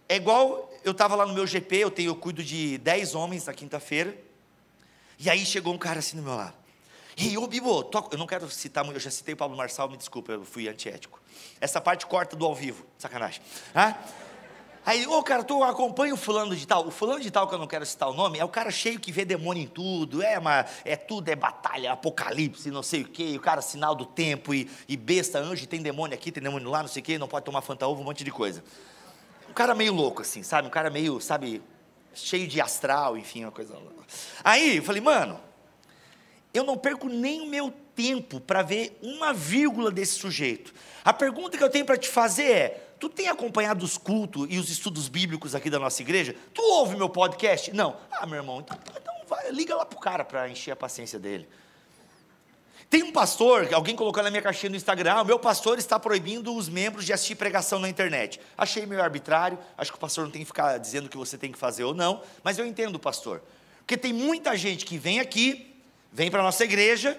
[0.09, 3.45] É igual, eu estava lá no meu GP, eu, tenho, eu cuido de 10 homens
[3.45, 4.17] na quinta-feira,
[5.19, 6.55] e aí chegou um cara assim do meu lado.
[7.17, 8.13] E ô Bibo, toca.
[8.13, 10.69] eu não quero citar muito, eu já citei o Pablo Marçal, me desculpa, eu fui
[10.69, 11.19] antiético.
[11.59, 13.41] Essa parte corta do ao vivo, sacanagem.
[13.73, 13.95] Ah?
[14.85, 16.85] Aí, ô cara, tu acompanha o fulano de tal.
[16.85, 18.99] O fulano de tal, que eu não quero citar o nome, é o cara cheio
[18.99, 23.07] que vê demônio em tudo, é, uma, é tudo, é batalha, apocalipse, não sei o
[23.07, 26.69] quê, o cara sinal do tempo, e, e besta, anjo, tem demônio aqui, tem demônio
[26.69, 28.63] lá, não sei o quê, não pode tomar fanta ovo, um monte de coisa.
[29.49, 30.67] Um cara meio louco, assim, sabe?
[30.67, 31.63] Um cara meio, sabe,
[32.13, 34.05] cheio de astral, enfim, uma coisa louca.
[34.43, 35.46] Aí, eu falei, mano,
[36.57, 40.73] eu não perco nem o meu tempo para ver uma vírgula desse sujeito.
[41.03, 44.57] A pergunta que eu tenho para te fazer é: tu tem acompanhado os cultos e
[44.57, 46.35] os estudos bíblicos aqui da nossa igreja?
[46.53, 47.73] Tu ouve meu podcast?
[47.73, 47.97] Não.
[48.11, 51.47] Ah, meu irmão, então, então vai, liga lá pro cara para encher a paciência dele.
[52.89, 56.55] Tem um pastor, alguém colocou na minha caixinha no Instagram, ah, meu pastor está proibindo
[56.55, 58.39] os membros de assistir pregação na internet.
[58.57, 61.37] Achei meio arbitrário, acho que o pastor não tem que ficar dizendo o que você
[61.37, 63.41] tem que fazer ou não, mas eu entendo o pastor.
[63.79, 65.66] Porque tem muita gente que vem aqui,
[66.17, 67.15] vem para a nossa igreja,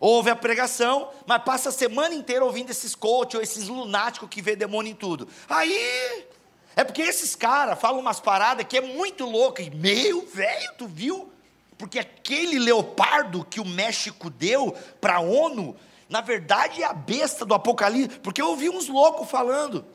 [0.00, 4.42] ouve a pregação, mas passa a semana inteira ouvindo esses coach ou esses lunáticos que
[4.42, 5.28] vê demônio em tudo.
[5.48, 6.26] Aí,
[6.74, 9.62] é porque esses caras falam umas paradas que é muito louca.
[9.62, 11.32] E, meu velho, tu viu?
[11.78, 15.76] Porque aquele leopardo que o México deu para a ONU,
[16.08, 18.18] na verdade é a besta do Apocalipse.
[18.18, 19.86] Porque eu ouvi uns loucos falando.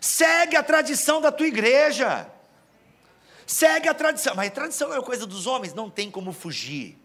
[0.00, 2.32] Segue a tradição da tua igreja.
[3.46, 4.34] Segue a tradição.
[4.34, 6.98] Mas a tradição é coisa dos homens, não tem como fugir.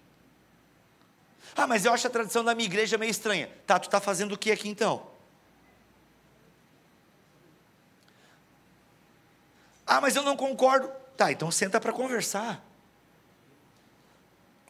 [1.55, 3.49] Ah, mas eu acho a tradição da minha igreja meio estranha.
[3.65, 5.05] Tá, tu está fazendo o que aqui então?
[9.85, 10.89] Ah, mas eu não concordo.
[11.15, 12.63] Tá, então senta para conversar.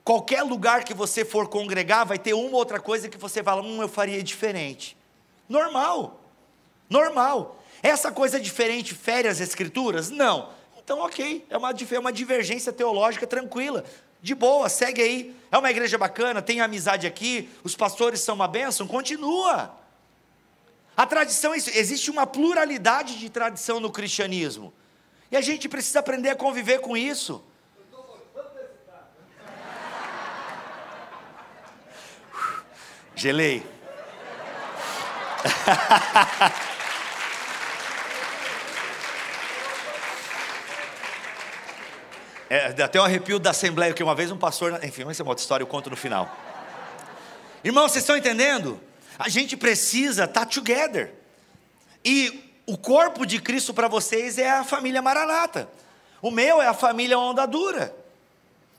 [0.04, 3.82] Qualquer lugar que você for congregar, vai ter uma outra coisa que você fala, hum,
[3.82, 4.98] eu faria diferente.
[5.48, 6.20] Normal.
[6.90, 7.64] Normal.
[7.82, 10.10] Essa coisa diferente fere as escrituras?
[10.10, 10.50] Não.
[10.78, 13.86] Então, ok, é uma, é uma divergência teológica tranquila
[14.24, 15.36] de boa, segue aí.
[15.52, 19.78] É uma igreja bacana, tem amizade aqui, os pastores são uma bênção, continua.
[20.96, 24.74] A tradição é isso, existe uma pluralidade de tradição no cristianismo.
[25.30, 27.44] E a gente precisa aprender a conviver com isso.
[33.16, 33.64] Gelei.
[42.54, 44.80] É, até um arrepio da Assembleia, que uma vez um pastor.
[44.84, 46.32] Enfim, essa é uma outra história, eu conto no final.
[47.64, 48.80] Irmãos, vocês estão entendendo?
[49.18, 51.16] A gente precisa estar tá together.
[52.06, 55.68] E o corpo de Cristo para vocês é a família Maranata.
[56.22, 57.92] O meu é a família Onda Dura.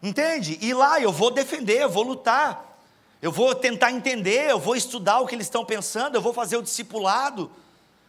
[0.01, 0.57] Entende?
[0.63, 2.79] E lá eu vou defender, eu vou lutar.
[3.21, 6.57] Eu vou tentar entender, eu vou estudar o que eles estão pensando, eu vou fazer
[6.57, 7.51] o discipulado.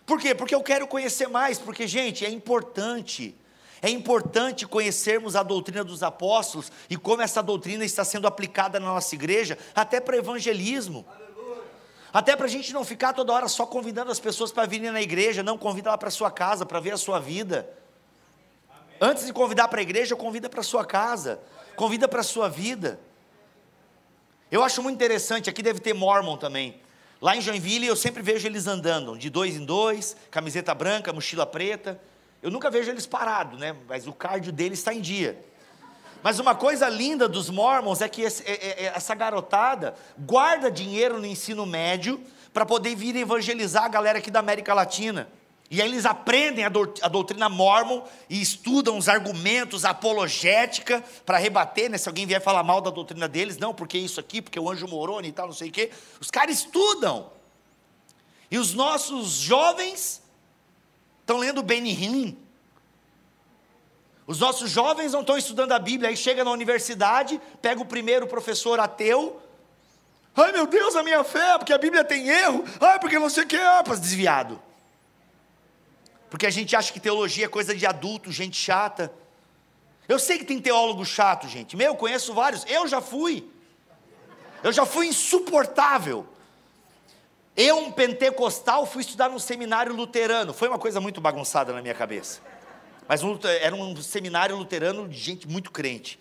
[0.05, 0.35] Por quê?
[0.35, 3.35] Porque eu quero conhecer mais, porque, gente, é importante
[3.81, 8.87] É importante conhecermos a doutrina dos apóstolos e como essa doutrina está sendo aplicada na
[8.87, 11.05] nossa igreja, até para evangelismo.
[12.13, 15.01] Até para a gente não ficar toda hora só convidando as pessoas para virem na
[15.01, 17.69] igreja, não convida lá para sua casa, para ver a sua vida.
[19.01, 21.41] Antes de convidar para a igreja, convida para sua casa,
[21.75, 22.99] convida para a sua vida.
[24.49, 26.79] Eu acho muito interessante, aqui deve ter Mormon também.
[27.21, 31.45] Lá em Joinville eu sempre vejo eles andando, de dois em dois, camiseta branca, mochila
[31.45, 31.99] preta.
[32.45, 33.75] Eu nunca vejo eles parados, né?
[33.89, 35.43] Mas o cardio deles está em dia.
[36.21, 40.69] Mas uma coisa linda dos Mormons é que esse, é, é, é essa garotada guarda
[40.69, 42.21] dinheiro no ensino médio
[42.53, 45.27] para poder vir evangelizar a galera aqui da América Latina.
[45.71, 51.89] E aí eles aprendem a, doutrina mormon e estudam os argumentos, a apologética, para rebater,
[51.89, 51.97] né?
[51.97, 54.87] Se alguém vier falar mal da doutrina deles, não, porque isso aqui, porque o anjo
[54.87, 55.89] moroni e tal, não sei o quê.
[56.21, 57.31] Os caras estudam.
[58.51, 60.23] E os nossos jovens
[61.25, 62.37] estão lendo Benny Hinn.
[64.27, 68.27] Os nossos jovens não estão estudando a Bíblia, aí chega na universidade, pega o primeiro
[68.27, 69.41] professor ateu.
[70.35, 72.63] Ai meu Deus, a minha fé, porque a Bíblia tem erro.
[72.79, 74.61] Ai, porque não sei o que, ah, desviado.
[76.29, 79.11] Porque a gente acha que teologia é coisa de adulto, gente chata.
[80.07, 81.75] Eu sei que tem teólogo chato, gente.
[81.75, 82.65] Meu, eu conheço vários.
[82.67, 83.49] Eu já fui.
[84.63, 86.27] Eu já fui insuportável.
[87.55, 90.53] Eu, um pentecostal, fui estudar num seminário luterano.
[90.53, 92.41] Foi uma coisa muito bagunçada na minha cabeça.
[93.07, 96.19] Mas um, era um seminário luterano de gente muito crente.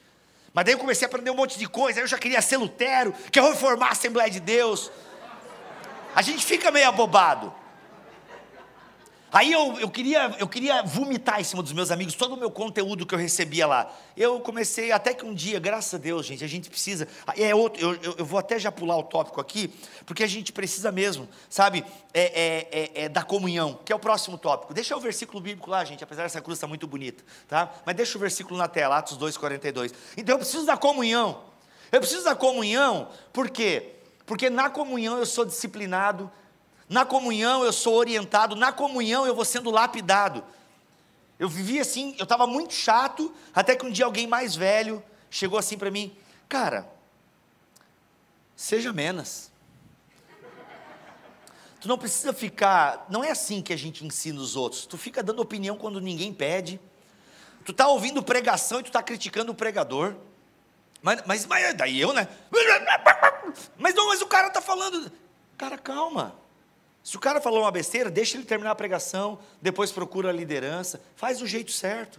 [0.52, 1.98] Mas daí eu comecei a aprender um monte de coisa.
[1.98, 4.90] Aí eu já queria ser Lutero, quer reformar a Assembleia de Deus.
[6.14, 7.52] A gente fica meio abobado.
[9.34, 12.52] Aí eu, eu, queria, eu queria vomitar em cima dos meus amigos todo o meu
[12.52, 13.92] conteúdo que eu recebia lá.
[14.16, 17.08] Eu comecei, até que um dia, graças a Deus, gente, a gente precisa.
[17.36, 19.74] É outro, eu, eu, vou até já pular o tópico aqui,
[20.06, 23.98] porque a gente precisa mesmo, sabe, é, é, é, é, da comunhão, que é o
[23.98, 24.72] próximo tópico.
[24.72, 27.74] Deixa o versículo bíblico lá, gente, apesar dessa cruz estar muito bonita, tá?
[27.84, 29.92] Mas deixa o versículo na tela, Atos 2,42.
[30.16, 31.42] Então eu preciso da comunhão.
[31.90, 33.96] Eu preciso da comunhão, por quê?
[34.24, 36.30] Porque na comunhão eu sou disciplinado,
[36.88, 40.44] na comunhão eu sou orientado, na comunhão eu vou sendo lapidado.
[41.38, 45.58] Eu vivi assim, eu estava muito chato, até que um dia alguém mais velho chegou
[45.58, 46.16] assim para mim,
[46.48, 46.88] cara,
[48.54, 49.50] seja menos.
[51.80, 54.86] Tu não precisa ficar, não é assim que a gente ensina os outros.
[54.86, 56.80] Tu fica dando opinião quando ninguém pede.
[57.62, 60.14] Tu está ouvindo pregação e tu está criticando o pregador.
[61.02, 62.26] Mas, mas, mas daí eu, né?
[63.76, 65.12] Mas não, mas o cara está falando.
[65.58, 66.34] Cara, calma.
[67.04, 71.02] Se o cara falou uma besteira, deixa ele terminar a pregação, depois procura a liderança,
[71.14, 72.18] faz do jeito certo.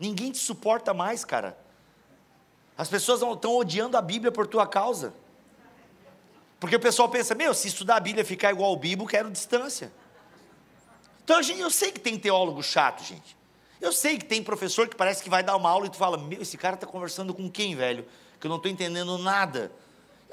[0.00, 1.56] Ninguém te suporta mais, cara.
[2.76, 5.14] As pessoas estão odiando a Bíblia por tua causa.
[6.58, 9.92] Porque o pessoal pensa, meu, se estudar a Bíblia ficar igual ao Bíblia, quero distância.
[11.22, 13.36] Então, gente, eu sei que tem teólogo chato, gente.
[13.80, 16.18] Eu sei que tem professor que parece que vai dar uma aula e tu fala,
[16.18, 18.04] meu, esse cara está conversando com quem, velho?
[18.40, 19.70] Que eu não estou entendendo nada.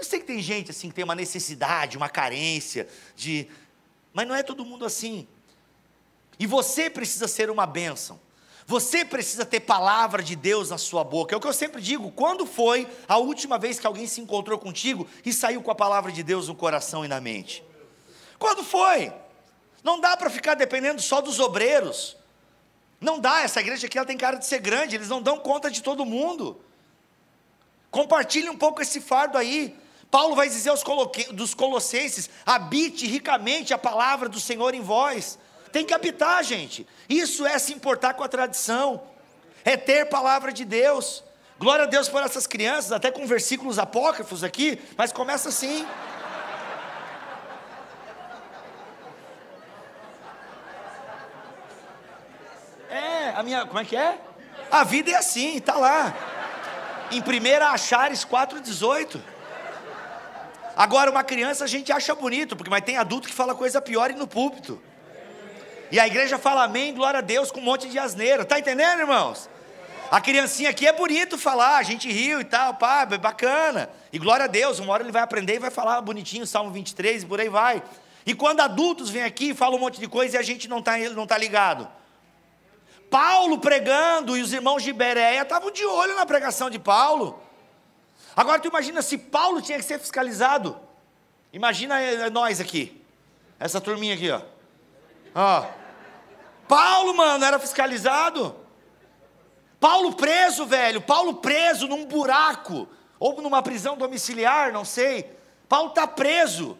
[0.02, 3.48] Eu sei que tem gente assim que tem uma necessidade, uma carência de,
[4.12, 5.28] mas não é todo mundo assim.
[6.40, 8.20] E você precisa ser uma bênção.
[8.66, 11.36] Você precisa ter palavra de Deus na sua boca.
[11.36, 14.58] É o que eu sempre digo: quando foi a última vez que alguém se encontrou
[14.58, 17.64] contigo e saiu com a palavra de Deus no coração e na mente?
[18.40, 19.14] Quando foi?
[19.84, 22.18] Não dá para ficar dependendo só dos obreiros.
[23.00, 25.70] Não dá, essa igreja aqui ela tem cara de ser grande, eles não dão conta
[25.70, 26.60] de todo mundo.
[27.92, 29.80] Compartilhe um pouco esse fardo aí.
[30.12, 30.84] Paulo vai dizer aos
[31.32, 35.40] dos Colossenses: habite ricamente a palavra do Senhor em vós.
[35.72, 36.86] Tem que habitar, gente.
[37.08, 39.02] Isso é se importar com a tradição,
[39.64, 41.24] é ter palavra de Deus.
[41.58, 45.88] Glória a Deus por essas crianças, até com versículos apócrifos aqui, mas começa assim.
[52.90, 54.20] É, a minha, como é que é?
[54.70, 56.14] A vida é assim, está lá.
[57.12, 59.22] Em 1 Achares 4,18.
[60.76, 64.12] Agora, uma criança a gente acha bonito, porque mas tem adulto que fala coisa pior
[64.12, 64.82] e no púlpito.
[65.92, 68.46] E a igreja fala amém, glória a Deus, com um monte de asneira.
[68.46, 69.50] Tá entendendo, irmãos?
[70.10, 73.90] A criancinha aqui é bonito falar, a gente riu e tal, pá, é bacana.
[74.12, 77.24] E glória a Deus, uma hora ele vai aprender e vai falar bonitinho, Salmo 23
[77.24, 77.82] e por aí vai.
[78.26, 80.80] E quando adultos vêm aqui e falam um monte de coisa e a gente não
[80.80, 81.88] está não tá ligado.
[83.10, 87.42] Paulo pregando e os irmãos de Bereia estavam de olho na pregação de Paulo.
[88.42, 90.76] Agora tu imagina se Paulo tinha que ser fiscalizado.
[91.54, 93.00] Imagina nós aqui.
[93.60, 94.42] Essa turminha aqui, ó.
[95.36, 95.68] Ó.
[96.68, 98.56] Paulo, mano, era fiscalizado.
[99.80, 101.00] Paulo preso, velho.
[101.02, 102.88] Paulo preso num buraco.
[103.20, 105.38] Ou numa prisão domiciliar, não sei.
[105.70, 106.76] Paulo está preso.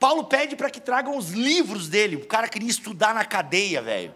[0.00, 2.16] Paulo pede para que tragam os livros dele.
[2.16, 4.12] O cara queria estudar na cadeia, velho.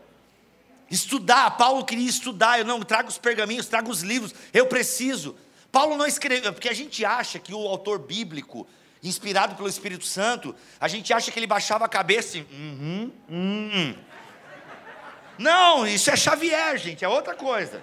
[0.90, 5.36] Estudar, Paulo queria estudar, eu não, trago os pergaminhos, trago os livros, eu preciso.
[5.76, 8.66] Paulo não escreveu, porque a gente acha que o autor bíblico,
[9.02, 12.40] inspirado pelo Espírito Santo, a gente acha que ele baixava a cabeça e.
[12.50, 13.98] Uhum, uhum.
[15.36, 17.82] Não, isso é Xavier, gente, é outra coisa.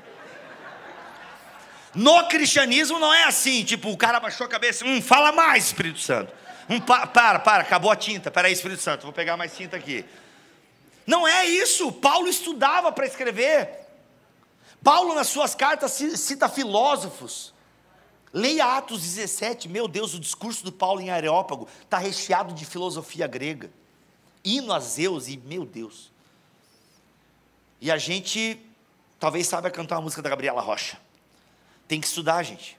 [1.94, 6.00] No cristianismo não é assim, tipo, o cara baixou a cabeça, hum, fala mais, Espírito
[6.00, 6.34] Santo.
[6.68, 10.04] Um, pa, para, para, acabou a tinta, peraí, Espírito Santo, vou pegar mais tinta aqui.
[11.06, 13.70] Não é isso, Paulo estudava para escrever.
[14.84, 17.53] Paulo, nas suas cartas, cita filósofos.
[18.34, 23.28] Leia Atos 17, meu Deus, o discurso do Paulo em Areópago está recheado de filosofia
[23.28, 23.70] grega.
[24.44, 26.12] Hino a Zeus, e meu Deus.
[27.80, 28.60] E a gente
[29.20, 30.98] talvez saiba cantar uma música da Gabriela Rocha.
[31.88, 32.76] Tem que estudar, gente.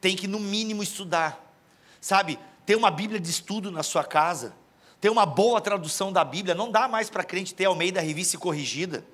[0.00, 1.54] Tem que, no mínimo, estudar.
[2.00, 4.52] Sabe, ter uma Bíblia de estudo na sua casa.
[5.00, 6.54] Ter uma boa tradução da Bíblia.
[6.56, 9.06] Não dá mais para crente ter ao meio da revista corrigida.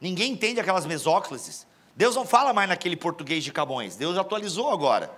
[0.00, 1.66] Ninguém entende aquelas mesóclises.
[1.96, 3.96] Deus não fala mais naquele português de Camões.
[3.96, 5.10] Deus atualizou agora.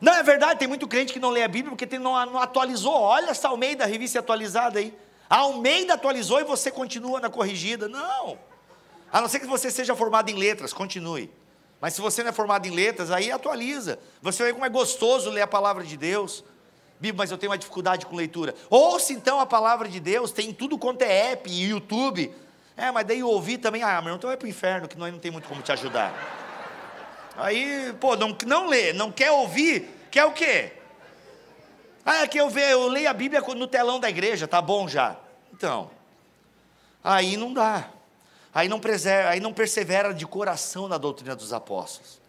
[0.00, 2.94] Não, é verdade, tem muito crente que não lê a Bíblia porque não, não atualizou.
[2.94, 4.96] Olha essa Almeida, revista atualizada aí.
[5.28, 7.88] A Almeida atualizou e você continua na corrigida.
[7.88, 8.38] Não.
[9.10, 11.30] A não ser que você seja formado em letras, continue.
[11.80, 13.98] Mas se você não é formado em letras, aí atualiza.
[14.20, 16.44] Você vê como é gostoso ler a palavra de Deus.
[17.00, 18.54] Bíblia, mas eu tenho uma dificuldade com leitura.
[18.68, 22.34] Ouça então a palavra de Deus, tem tudo quanto é app e YouTube.
[22.78, 25.18] É, mas daí ouvir também, ah, meu então vai para o inferno, que nós não
[25.18, 26.14] tem muito como te ajudar.
[27.36, 30.72] Aí, pô, não, não lê, não quer ouvir, quer o quê?
[32.06, 34.88] Ah, é que eu, ver, eu leio a Bíblia no telão da igreja, tá bom
[34.88, 35.16] já.
[35.52, 35.90] Então,
[37.04, 37.90] aí não dá
[38.58, 42.20] aí não, preserva, aí não persevera de coração na doutrina dos apóstolos.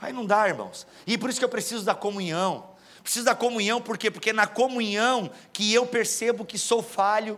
[0.00, 0.86] Aí não dá, irmãos.
[1.06, 2.68] E por isso que eu preciso da comunhão.
[3.02, 4.08] Preciso da comunhão, por quê?
[4.08, 7.36] Porque é na comunhão que eu percebo que sou falho,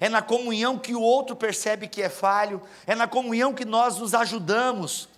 [0.00, 3.98] é na comunhão que o outro percebe que é falho, é na comunhão que nós
[3.98, 5.08] nos ajudamos.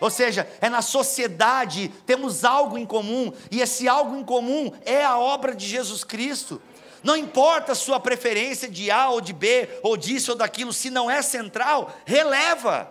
[0.00, 5.04] Ou seja, é na sociedade, temos algo em comum, e esse algo em comum é
[5.04, 6.60] a obra de Jesus Cristo.
[7.02, 10.88] Não importa a sua preferência de A ou de B, ou disso ou daquilo, se
[10.88, 12.90] não é central, releva.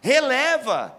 [0.00, 0.96] Releva.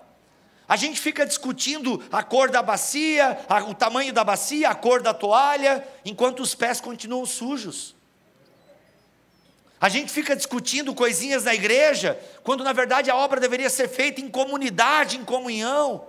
[0.67, 3.37] A gente fica discutindo a cor da bacia,
[3.69, 7.95] o tamanho da bacia, a cor da toalha, enquanto os pés continuam sujos.
[9.83, 14.21] A gente fica discutindo coisinhas na igreja, quando na verdade a obra deveria ser feita
[14.21, 16.07] em comunidade, em comunhão.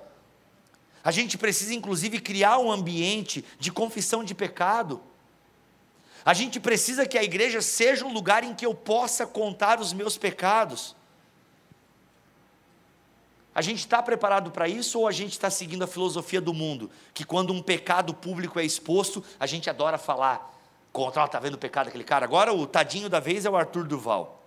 [1.02, 5.02] A gente precisa inclusive criar um ambiente de confissão de pecado.
[6.24, 9.92] A gente precisa que a igreja seja um lugar em que eu possa contar os
[9.92, 10.94] meus pecados.
[13.52, 16.92] A gente está preparado para isso ou a gente está seguindo a filosofia do mundo?
[17.12, 20.54] Que quando um pecado público é exposto, a gente adora falar
[20.94, 22.24] contra, está vendo o pecado daquele cara?
[22.24, 24.40] Agora o tadinho da vez é o Arthur Duval,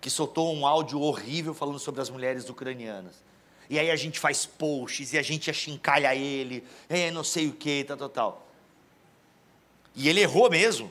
[0.00, 3.22] que soltou um áudio horrível falando sobre as mulheres ucranianas.
[3.68, 7.52] E aí a gente faz posts e a gente achincalha ele, é, não sei o
[7.52, 8.46] que, tal, tal, tal.
[9.94, 10.90] E ele errou mesmo.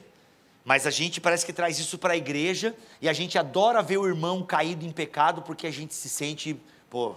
[0.63, 3.97] Mas a gente parece que traz isso para a igreja e a gente adora ver
[3.97, 6.55] o irmão caído em pecado porque a gente se sente,
[6.91, 7.15] pô,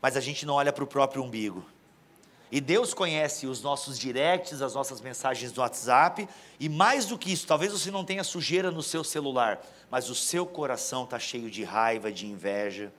[0.00, 1.64] mas a gente não olha para o próprio umbigo.
[2.50, 7.32] E Deus conhece os nossos directs, as nossas mensagens do WhatsApp, e mais do que
[7.32, 11.50] isso, talvez você não tenha sujeira no seu celular, mas o seu coração está cheio
[11.50, 12.92] de raiva, de inveja.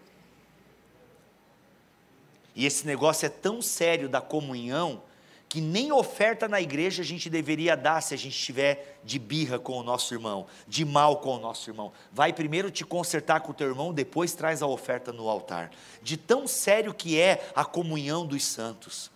[2.55, 5.01] E esse negócio é tão sério da comunhão
[5.49, 9.57] que nem oferta na igreja a gente deveria dar se a gente estiver de birra
[9.57, 11.91] com o nosso irmão, de mal com o nosso irmão.
[12.11, 15.71] Vai primeiro te consertar com o teu irmão, depois traz a oferta no altar.
[16.03, 19.09] De tão sério que é a comunhão dos santos.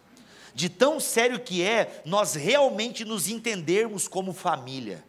[0.54, 5.04] De tão sério que é nós realmente nos entendermos como família.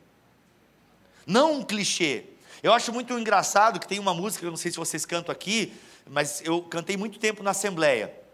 [1.26, 2.24] Não um clichê.
[2.62, 5.72] Eu acho muito engraçado que tem uma música, eu não sei se vocês cantam aqui,
[6.08, 8.24] mas eu cantei muito tempo na Assembleia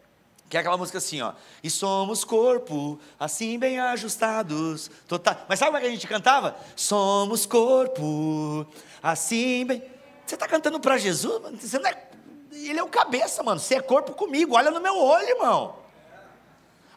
[0.51, 1.33] que é aquela música assim, ó.
[1.63, 4.91] E somos corpo, assim bem ajustados.
[5.07, 5.47] Total.
[5.49, 6.57] Mas sabe como é que a gente cantava?
[6.75, 8.67] Somos corpo,
[9.01, 9.81] assim bem.
[10.27, 11.41] Você está cantando para Jesus?
[11.61, 12.11] Você não é...
[12.51, 13.61] Ele é o cabeça, mano.
[13.61, 14.57] Você é corpo comigo.
[14.57, 15.77] Olha no meu olho, irmão.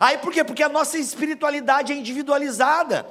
[0.04, 0.44] Aí por quê?
[0.44, 3.08] Porque a nossa espiritualidade é individualizada.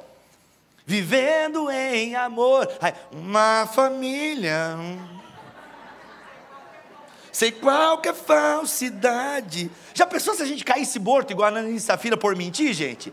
[0.84, 2.70] Vivendo em amor.
[2.82, 4.76] Aí, uma família.
[7.32, 9.70] Sei qual que é falsidade.
[9.94, 13.10] Já pensou se a gente caísse morto igual a Nani Safira por mentir, gente?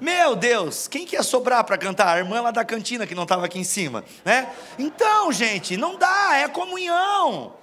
[0.00, 2.14] Meu Deus, quem que ia sobrar para cantar?
[2.14, 4.48] A irmã lá da cantina que não estava aqui em cima, né?
[4.78, 7.54] Então, gente, não dá, é comunhão.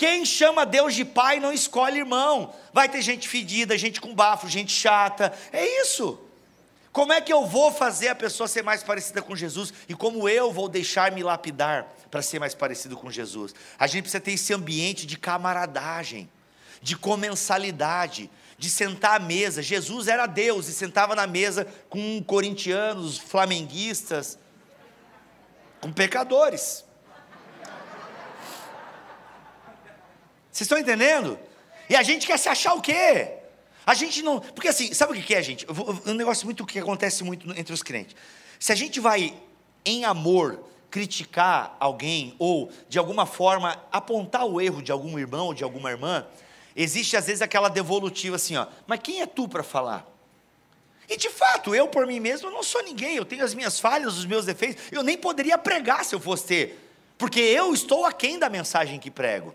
[0.00, 2.54] Quem chama Deus de pai não escolhe irmão.
[2.72, 5.30] Vai ter gente fedida, gente com bafo, gente chata.
[5.52, 6.18] É isso.
[6.90, 9.74] Como é que eu vou fazer a pessoa ser mais parecida com Jesus?
[9.86, 11.86] E como eu vou deixar me lapidar?
[12.10, 13.54] para ser mais parecido com Jesus.
[13.78, 16.28] A gente precisa ter esse ambiente de camaradagem,
[16.80, 19.62] de comensalidade, de sentar à mesa.
[19.62, 24.38] Jesus era Deus e sentava na mesa com corintianos, flamenguistas,
[25.78, 26.84] com pecadores.
[30.50, 31.38] Vocês estão entendendo?
[31.88, 33.34] E a gente quer se achar o quê?
[33.86, 34.40] A gente não.
[34.40, 35.66] Porque assim, sabe o que é, gente?
[36.06, 38.14] Um negócio muito que acontece muito entre os crentes.
[38.58, 39.34] Se a gente vai
[39.84, 45.54] em amor criticar alguém ou de alguma forma apontar o erro de algum irmão ou
[45.54, 46.26] de alguma irmã,
[46.74, 50.06] existe às vezes aquela devolutiva assim, ó, mas quem é tu para falar?
[51.08, 54.16] E de fato, eu por mim mesmo não sou ninguém, eu tenho as minhas falhas,
[54.16, 58.38] os meus defeitos, eu nem poderia pregar se eu fosse ter, porque eu estou aquém
[58.38, 59.54] da mensagem que prego.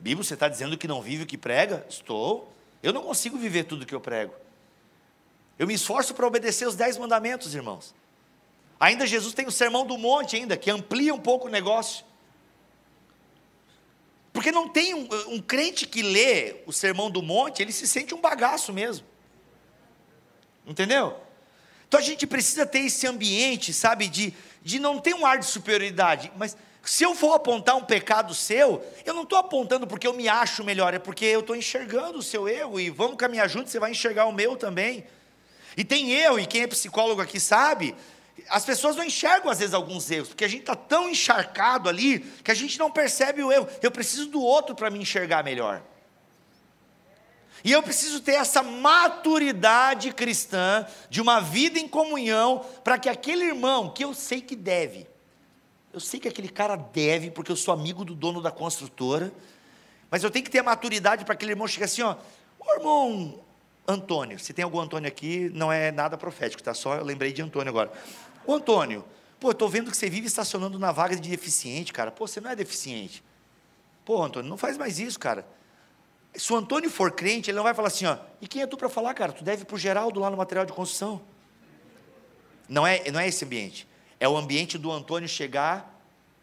[0.00, 1.84] Bíblia, você está dizendo que não vive o que prega?
[1.88, 2.50] Estou.
[2.82, 4.34] Eu não consigo viver tudo que eu prego.
[5.58, 7.94] Eu me esforço para obedecer os dez mandamentos, irmãos.
[8.80, 12.02] Ainda Jesus tem o sermão do monte ainda, que amplia um pouco o negócio.
[14.32, 18.14] Porque não tem um, um, crente que lê o sermão do monte, ele se sente
[18.14, 19.06] um bagaço mesmo.
[20.66, 21.20] Entendeu?
[21.86, 24.32] Então a gente precisa ter esse ambiente, sabe, de,
[24.62, 28.84] de não ter um ar de superioridade, mas se eu for apontar um pecado seu,
[29.04, 32.22] eu não estou apontando porque eu me acho melhor, é porque eu estou enxergando o
[32.22, 35.04] seu erro e vamos caminhar juntos, você vai enxergar o meu também.
[35.76, 37.94] E tem erro, e quem é psicólogo aqui sabe,
[38.48, 42.20] as pessoas não enxergam às vezes alguns erros, porque a gente está tão encharcado ali
[42.42, 43.68] que a gente não percebe o erro.
[43.82, 45.82] Eu preciso do outro para me enxergar melhor.
[47.62, 53.44] E eu preciso ter essa maturidade cristã de uma vida em comunhão para que aquele
[53.44, 55.06] irmão que eu sei que deve,
[55.92, 59.32] eu sei que aquele cara deve, porque eu sou amigo do dono da construtora,
[60.10, 62.16] mas eu tenho que ter a maturidade para aquele irmão chegar assim, ó,
[62.58, 63.40] ô irmão
[63.86, 66.72] Antônio, se tem algum Antônio aqui, não é nada profético, tá?
[66.74, 67.92] Só eu lembrei de Antônio agora.
[68.46, 69.04] Ô Antônio,
[69.38, 72.10] pô, estou vendo que você vive estacionando na vaga de deficiente, cara.
[72.10, 73.22] Pô, você não é deficiente.
[74.04, 75.46] Pô, Antônio, não faz mais isso, cara.
[76.34, 78.76] Se o Antônio for crente, ele não vai falar assim, ó, e quem é tu
[78.76, 79.32] para falar, cara?
[79.32, 81.20] Tu deve para o Geraldo lá no material de construção.
[82.68, 83.88] Não é, não é esse ambiente.
[84.20, 85.98] É o ambiente do Antônio chegar,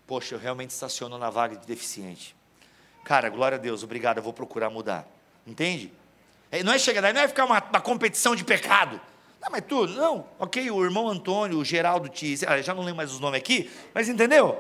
[0.07, 2.35] poxa, eu realmente estaciono na vaga de deficiente.
[3.03, 5.07] Cara, glória a Deus, obrigado, eu vou procurar mudar.
[5.45, 5.93] Entende?
[6.51, 8.99] É, não é chegar daí, não é ficar uma, uma competição de pecado.
[9.39, 12.35] Não, mas tu, não, ok, o irmão Antônio, o Geraldo te.
[12.47, 14.57] Ah, já não lembro mais os nomes aqui, mas entendeu?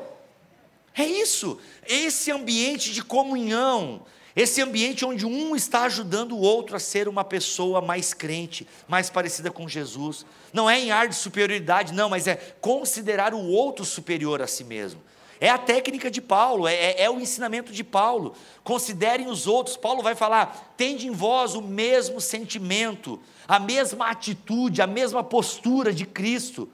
[0.95, 4.05] É isso, esse ambiente de comunhão,
[4.37, 9.09] esse ambiente onde um está ajudando o outro a ser uma pessoa mais crente, mais
[9.09, 10.27] parecida com Jesus.
[10.53, 14.63] Não é em ar de superioridade, não, mas é considerar o outro superior a si
[14.63, 15.01] mesmo.
[15.41, 18.35] É a técnica de Paulo, é, é, é, o ensinamento de Paulo.
[18.63, 19.75] Considerem os outros.
[19.75, 25.91] Paulo vai falar: tende em vós o mesmo sentimento, a mesma atitude, a mesma postura
[25.91, 26.69] de Cristo.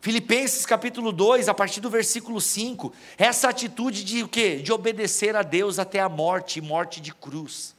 [0.00, 4.56] Filipenses capítulo 2, a partir do versículo 5, essa atitude de o quê?
[4.56, 7.74] De obedecer a Deus até a morte, morte de cruz.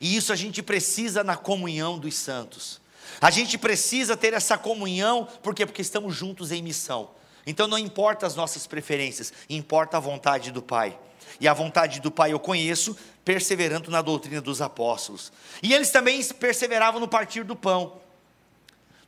[0.00, 2.80] E isso a gente precisa na comunhão dos santos.
[3.20, 5.64] A gente precisa ter essa comunhão, por quê?
[5.64, 7.10] Porque estamos juntos em missão.
[7.46, 10.98] Então não importa as nossas preferências, importa a vontade do Pai.
[11.40, 15.32] E a vontade do Pai eu conheço, perseverando na doutrina dos apóstolos.
[15.62, 18.00] E eles também perseveravam no partir do pão.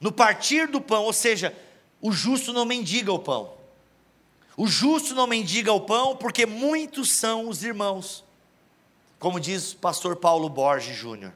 [0.01, 1.55] No partir do pão, ou seja,
[2.01, 3.53] o justo não mendiga o pão.
[4.57, 8.25] O justo não mendiga o pão, porque muitos são os irmãos.
[9.19, 11.33] Como diz o pastor Paulo Borges Júnior.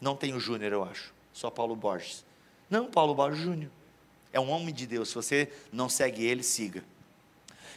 [0.00, 1.12] Não tem o Júnior, eu acho.
[1.32, 2.24] Só Paulo Borges.
[2.70, 3.70] Não, Paulo Borges Júnior.
[4.32, 5.08] É um homem de Deus.
[5.08, 6.84] Se você não segue ele, siga.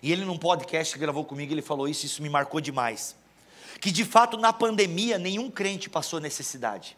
[0.01, 3.15] E ele num podcast que gravou comigo, ele falou isso, isso me marcou demais.
[3.79, 6.97] Que de fato na pandemia nenhum crente passou necessidade.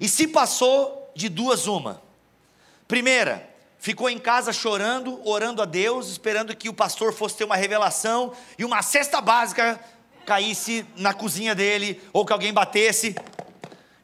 [0.00, 2.02] E se passou de duas uma.
[2.86, 7.56] Primeira, ficou em casa chorando, orando a Deus, esperando que o pastor fosse ter uma
[7.56, 9.78] revelação e uma cesta básica
[10.26, 13.16] caísse na cozinha dele, ou que alguém batesse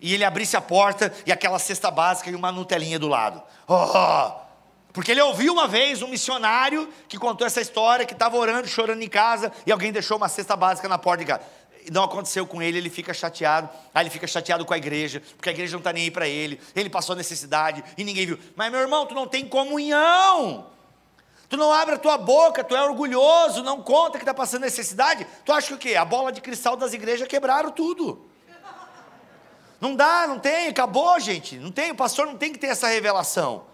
[0.01, 3.43] e ele abrisse a porta e aquela cesta básica e uma Nutelinha do lado.
[3.67, 4.45] Oh!
[4.93, 9.03] Porque ele ouviu uma vez um missionário que contou essa história, que estava orando, chorando
[9.03, 11.43] em casa, e alguém deixou uma cesta básica na porta de casa
[11.93, 13.69] não aconteceu com ele, ele fica chateado.
[13.95, 16.29] Aí ele fica chateado com a igreja, porque a igreja não está nem aí para
[16.29, 16.61] ele.
[16.75, 18.39] Ele passou necessidade e ninguém viu.
[18.57, 20.71] Mas meu irmão, tu não tem comunhão.
[21.49, 25.27] Tu não abre a tua boca, tu é orgulhoso, não conta que está passando necessidade.
[25.45, 25.95] Tu acha que o quê?
[25.95, 28.29] A bola de cristal das igrejas quebraram tudo.
[29.81, 31.57] Não dá, não tem, acabou, gente.
[31.57, 33.67] Não tem, o pastor não tem que ter essa revelação.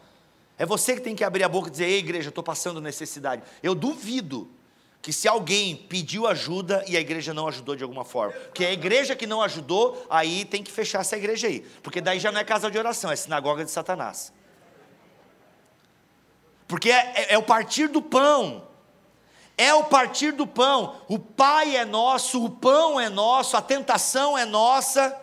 [0.59, 3.43] É você que tem que abrir a boca e dizer: Ei, igreja, estou passando necessidade.
[3.63, 4.51] Eu duvido
[5.03, 8.73] que se alguém pediu ajuda e a igreja não ajudou de alguma forma, porque a
[8.73, 12.41] igreja que não ajudou, aí tem que fechar essa igreja aí, porque daí já não
[12.41, 14.33] é casa de oração, é sinagoga de Satanás.
[16.69, 18.69] Porque é, é, é o partir do pão.
[19.59, 21.01] É o partir do pão.
[21.09, 25.17] O Pai é nosso, o pão é nosso, a tentação é nossa.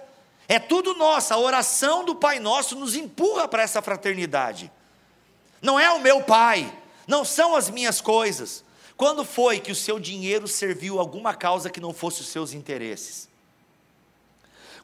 [0.47, 1.33] É tudo nosso.
[1.33, 4.71] A oração do Pai Nosso nos empurra para essa fraternidade.
[5.61, 6.71] Não é o meu pai,
[7.07, 8.63] não são as minhas coisas.
[8.97, 13.29] Quando foi que o seu dinheiro serviu alguma causa que não fosse os seus interesses?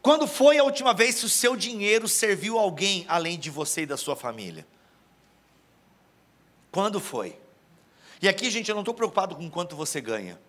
[0.03, 3.85] Quando foi a última vez que o seu dinheiro serviu alguém além de você e
[3.87, 4.67] da sua família?
[6.71, 7.39] Quando foi?
[8.21, 10.39] E aqui, gente, eu não estou preocupado com quanto você ganha.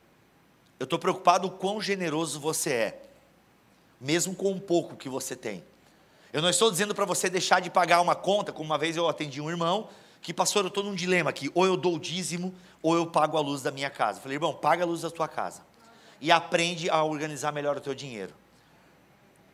[0.79, 3.03] Eu estou preocupado com quão generoso você é,
[3.99, 5.65] mesmo com o pouco que você tem.
[6.33, 9.09] Eu não estou dizendo para você deixar de pagar uma conta, como uma vez eu
[9.09, 9.89] atendi um irmão,
[10.25, 13.37] que pastor, eu estou num dilema aqui, ou eu dou o dízimo, ou eu pago
[13.37, 14.19] a luz da minha casa.
[14.19, 15.61] Eu falei, irmão, paga a luz da tua casa.
[16.19, 18.33] E aprende a organizar melhor o teu dinheiro.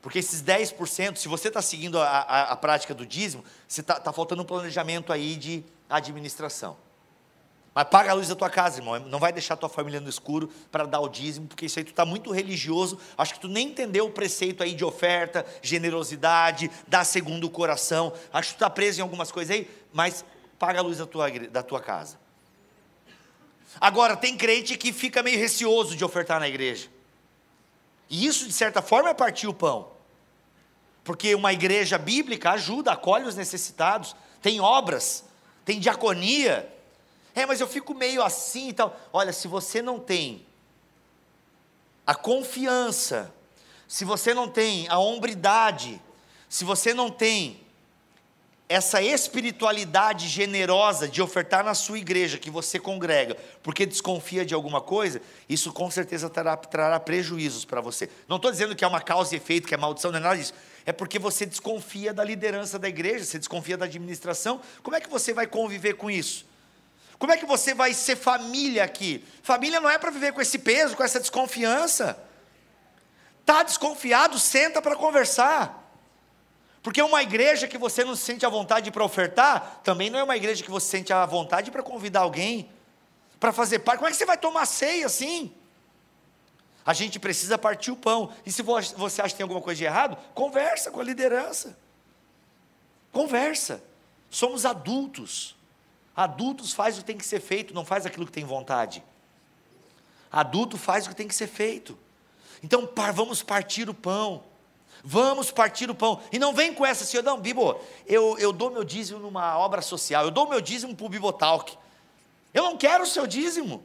[0.01, 3.99] Porque esses 10%, se você está seguindo a, a, a, prática do dízimo, você está
[3.99, 6.77] tá faltando um planejamento aí de administração.
[7.75, 8.97] Mas paga a luz da tua casa, irmão.
[9.01, 11.91] Não vai deixar tua família no escuro para dar o dízimo, porque isso aí tu
[11.91, 12.97] está muito religioso.
[13.19, 18.13] Acho que tu nem entendeu o preceito aí de oferta, generosidade, dar segundo o coração.
[18.33, 20.25] Acho que tu está preso em algumas coisas aí, mas
[20.61, 22.21] paga a luz da tua, da tua casa.
[23.81, 26.91] Agora, tem crente que fica meio receoso de ofertar na igreja.
[28.11, 29.91] E isso, de certa forma, é partir o pão.
[31.03, 35.25] Porque uma igreja bíblica ajuda, acolhe os necessitados, tem obras,
[35.65, 36.71] tem diaconia.
[37.35, 38.95] É, mas eu fico meio assim e tal.
[39.15, 40.45] Olha, se você não tem
[42.07, 43.33] a confiança,
[43.89, 46.03] se você não tem a hombridade,
[46.51, 47.63] se você não tem
[48.71, 54.81] essa espiritualidade generosa de ofertar na sua igreja que você congrega, porque desconfia de alguma
[54.81, 58.09] coisa, isso com certeza trará, trará prejuízos para você.
[58.29, 60.37] Não estou dizendo que é uma causa e efeito, que é maldição, não é nada
[60.37, 60.55] disso.
[60.87, 64.61] É porque você desconfia da liderança da igreja, você desconfia da administração.
[64.85, 66.47] Como é que você vai conviver com isso?
[67.19, 69.25] Como é que você vai ser família aqui?
[69.43, 72.17] Família não é para viver com esse peso, com essa desconfiança.
[73.41, 75.80] Está desconfiado, senta para conversar.
[76.83, 80.23] Porque uma igreja que você não se sente à vontade para ofertar, também não é
[80.23, 82.71] uma igreja que você se sente à vontade para convidar alguém,
[83.39, 83.99] para fazer parte.
[83.99, 85.53] Como é que você vai tomar ceia assim?
[86.85, 88.33] A gente precisa partir o pão.
[88.47, 91.79] E se você acha que tem alguma coisa de errado, conversa com a liderança.
[93.13, 93.83] Conversa.
[94.31, 95.55] Somos adultos.
[96.17, 99.03] Adultos faz o que tem que ser feito, não faz aquilo que tem vontade.
[100.33, 101.99] Adulto faz o que tem que ser feito.
[102.63, 104.45] Então, vamos partir o pão.
[105.03, 106.21] Vamos partir o pão.
[106.31, 109.81] E não vem com essa assim, não, Bibo, eu, eu dou meu dízimo numa obra
[109.81, 111.77] social, eu dou meu dízimo para o Bibotalk.
[112.53, 113.83] Eu não quero o seu dízimo.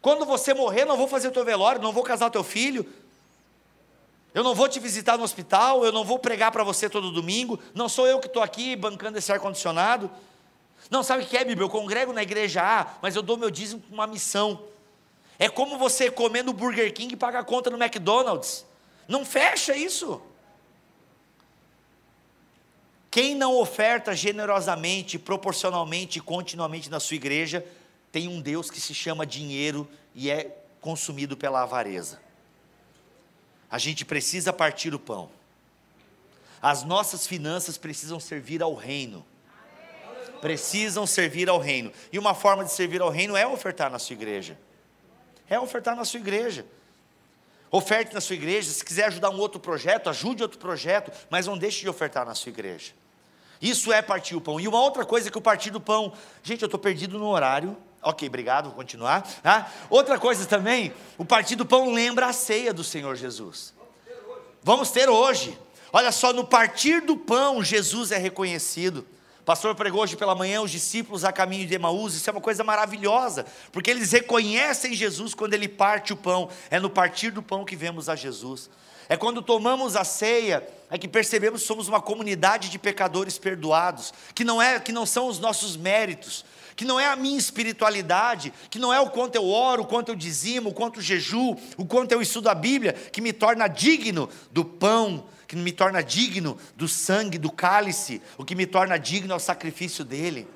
[0.00, 2.86] Quando você morrer, não vou fazer o teu velório, não vou casar o teu filho.
[4.32, 7.58] Eu não vou te visitar no hospital, eu não vou pregar para você todo domingo.
[7.74, 10.10] Não sou eu que estou aqui bancando esse ar-condicionado.
[10.90, 11.64] Não, sabe o que é, Bíblia?
[11.64, 14.62] Eu congrego na igreja A, mas eu dou meu dízimo com uma missão.
[15.38, 18.64] É como você comer no Burger King e pagar a conta no McDonald's.
[19.08, 20.20] Não fecha isso.
[23.16, 27.64] Quem não oferta generosamente, proporcionalmente, continuamente na sua igreja,
[28.12, 32.20] tem um Deus que se chama dinheiro e é consumido pela avareza.
[33.70, 35.30] A gente precisa partir o pão.
[36.60, 39.24] As nossas finanças precisam servir ao reino.
[40.42, 41.90] Precisam servir ao reino.
[42.12, 44.58] E uma forma de servir ao reino é ofertar na sua igreja.
[45.48, 46.66] É ofertar na sua igreja.
[47.70, 48.70] Oferte na sua igreja.
[48.70, 52.34] Se quiser ajudar um outro projeto, ajude outro projeto, mas não deixe de ofertar na
[52.34, 52.92] sua igreja.
[53.60, 54.60] Isso é partir o pão.
[54.60, 56.12] E uma outra coisa que o partir do pão.
[56.42, 57.76] Gente, eu estou perdido no horário.
[58.02, 59.26] Ok, obrigado, vou continuar.
[59.42, 63.74] Ah, outra coisa também, o partir do pão lembra a ceia do Senhor Jesus.
[64.62, 65.58] Vamos ter hoje.
[65.92, 69.06] Olha só, no partir do pão, Jesus é reconhecido.
[69.40, 72.40] O pastor pregou hoje pela manhã os discípulos a caminho de Emaús, isso é uma
[72.40, 76.48] coisa maravilhosa, porque eles reconhecem Jesus quando ele parte o pão.
[76.68, 78.68] É no partir do pão que vemos a Jesus.
[79.08, 84.12] É quando tomamos a ceia, é que percebemos que somos uma comunidade de pecadores perdoados,
[84.34, 86.44] que não é, que não são os nossos méritos,
[86.74, 90.10] que não é a minha espiritualidade, que não é o quanto eu oro, o quanto
[90.10, 93.68] eu dizimo, o quanto eu jejuo, o quanto eu estudo a Bíblia, que me torna
[93.68, 98.98] digno do pão, que me torna digno do sangue, do cálice, o que me torna
[98.98, 100.46] digno ao sacrifício dele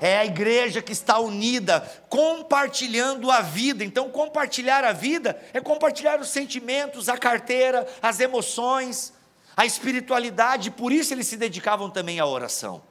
[0.00, 3.84] é a igreja que está unida, compartilhando a vida.
[3.84, 9.12] Então, compartilhar a vida é compartilhar os sentimentos, a carteira, as emoções,
[9.56, 10.70] a espiritualidade.
[10.70, 12.82] Por isso eles se dedicavam também à oração,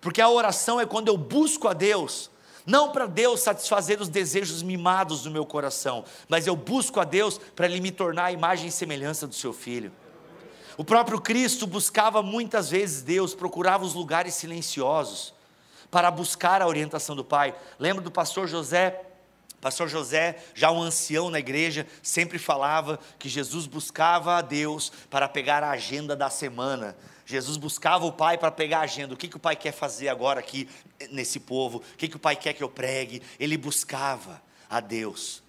[0.00, 2.30] porque a oração é quando eu busco a Deus.
[2.66, 7.38] Não para Deus satisfazer os desejos mimados do meu coração, mas eu busco a Deus
[7.54, 9.92] para Ele me tornar a imagem e semelhança do Seu Filho.
[10.78, 15.33] O próprio Cristo buscava muitas vezes Deus, procurava os lugares silenciosos
[15.90, 17.54] para buscar a orientação do Pai.
[17.78, 19.00] Lembra do pastor José?
[19.60, 25.26] Pastor José, já um ancião na igreja, sempre falava que Jesus buscava a Deus para
[25.26, 26.94] pegar a agenda da semana.
[27.24, 29.14] Jesus buscava o Pai para pegar a agenda.
[29.14, 30.68] O que, que o Pai quer fazer agora aqui
[31.10, 31.78] nesse povo?
[31.78, 33.22] O que, que o Pai quer que eu pregue?
[33.40, 35.42] Ele buscava a Deus.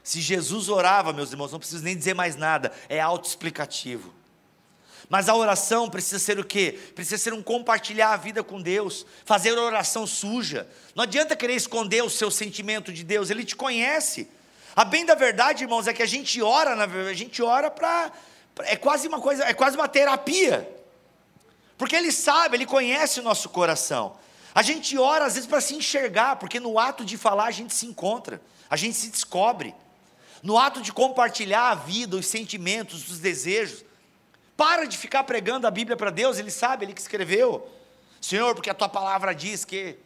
[0.00, 4.14] Se Jesus orava, meus irmãos, não preciso nem dizer mais nada, é autoexplicativo.
[5.08, 6.78] Mas a oração precisa ser o quê?
[6.94, 10.68] Precisa ser um compartilhar a vida com Deus, fazer oração suja.
[10.94, 14.28] Não adianta querer esconder o seu sentimento de Deus, Ele te conhece.
[14.74, 18.12] A bem da verdade, irmãos, é que a gente ora, a gente ora para.
[18.60, 20.68] É quase uma coisa, é quase uma terapia.
[21.78, 24.16] Porque Ele sabe, Ele conhece o nosso coração.
[24.54, 27.74] A gente ora às vezes para se enxergar, porque no ato de falar a gente
[27.74, 29.74] se encontra, a gente se descobre.
[30.42, 33.84] No ato de compartilhar a vida, os sentimentos, os desejos,
[34.56, 37.68] para de ficar pregando a Bíblia para Deus, Ele sabe, Ele que escreveu.
[38.20, 39.98] Senhor, porque a tua palavra diz que.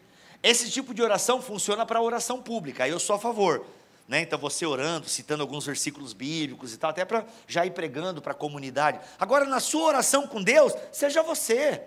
[0.43, 3.65] Esse tipo de oração funciona para oração pública, aí eu sou a favor.
[4.09, 4.23] Né?
[4.23, 8.33] Então você orando, citando alguns versículos bíblicos e tal, até para já ir pregando para
[8.33, 8.99] a comunidade.
[9.19, 11.83] Agora, na sua oração com Deus, seja você.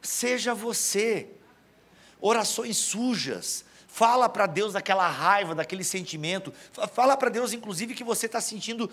[0.00, 1.28] Seja você.
[2.20, 3.64] Orações sujas.
[3.98, 6.54] Fala para Deus daquela raiva, daquele sentimento.
[6.92, 8.88] Fala para Deus, inclusive, que você está sentindo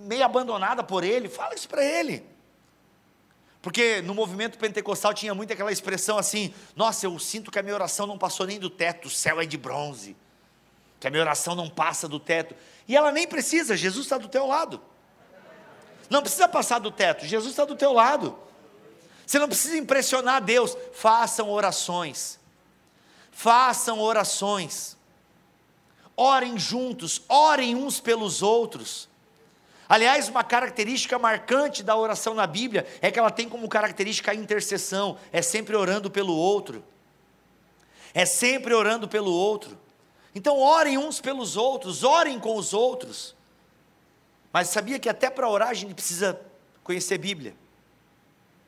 [0.00, 2.22] meio abandonada por ele, fala isso para ele.
[3.62, 7.74] Porque no movimento pentecostal tinha muito aquela expressão assim: nossa, eu sinto que a minha
[7.74, 10.14] oração não passou nem do teto, o céu é de bronze,
[11.00, 12.54] que a minha oração não passa do teto.
[12.86, 14.78] E ela nem precisa, Jesus está do teu lado.
[16.10, 18.38] Não precisa passar do teto, Jesus está do teu lado.
[19.26, 22.39] Você não precisa impressionar Deus, façam orações.
[23.30, 24.96] Façam orações.
[26.16, 29.08] Orem juntos, orem uns pelos outros.
[29.88, 34.34] Aliás, uma característica marcante da oração na Bíblia é que ela tem como característica a
[34.34, 36.84] intercessão, é sempre orando pelo outro.
[38.14, 39.78] É sempre orando pelo outro.
[40.34, 43.34] Então, orem uns pelos outros, orem com os outros.
[44.52, 46.40] Mas sabia que até para orar a gente precisa
[46.84, 47.54] conhecer Bíblia?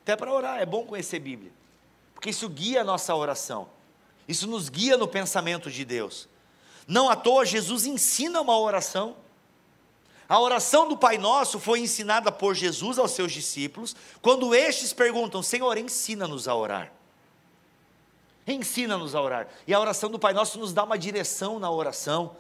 [0.02, 1.52] Até para orar é bom conhecer Bíblia,
[2.14, 3.68] porque isso guia a nossa oração,
[4.26, 6.28] isso nos guia no pensamento de Deus.
[6.86, 9.16] Não à toa, Jesus ensina uma oração
[10.32, 15.42] a oração do Pai Nosso foi ensinada por Jesus aos seus discípulos, quando estes perguntam:
[15.42, 16.90] Senhor, ensina-nos a orar.
[18.46, 19.46] Ensina-nos a orar.
[19.66, 22.34] E a oração do Pai Nosso nos dá uma direção na oração.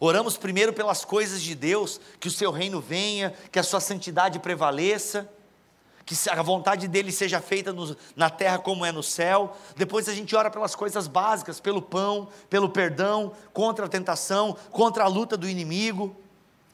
[0.00, 4.38] Oramos primeiro pelas coisas de Deus, que o seu reino venha, que a sua santidade
[4.38, 5.30] prevaleça,
[6.08, 9.54] que a vontade dele seja feita no, na terra como é no céu.
[9.76, 15.04] Depois a gente ora pelas coisas básicas, pelo pão, pelo perdão, contra a tentação, contra
[15.04, 16.16] a luta do inimigo.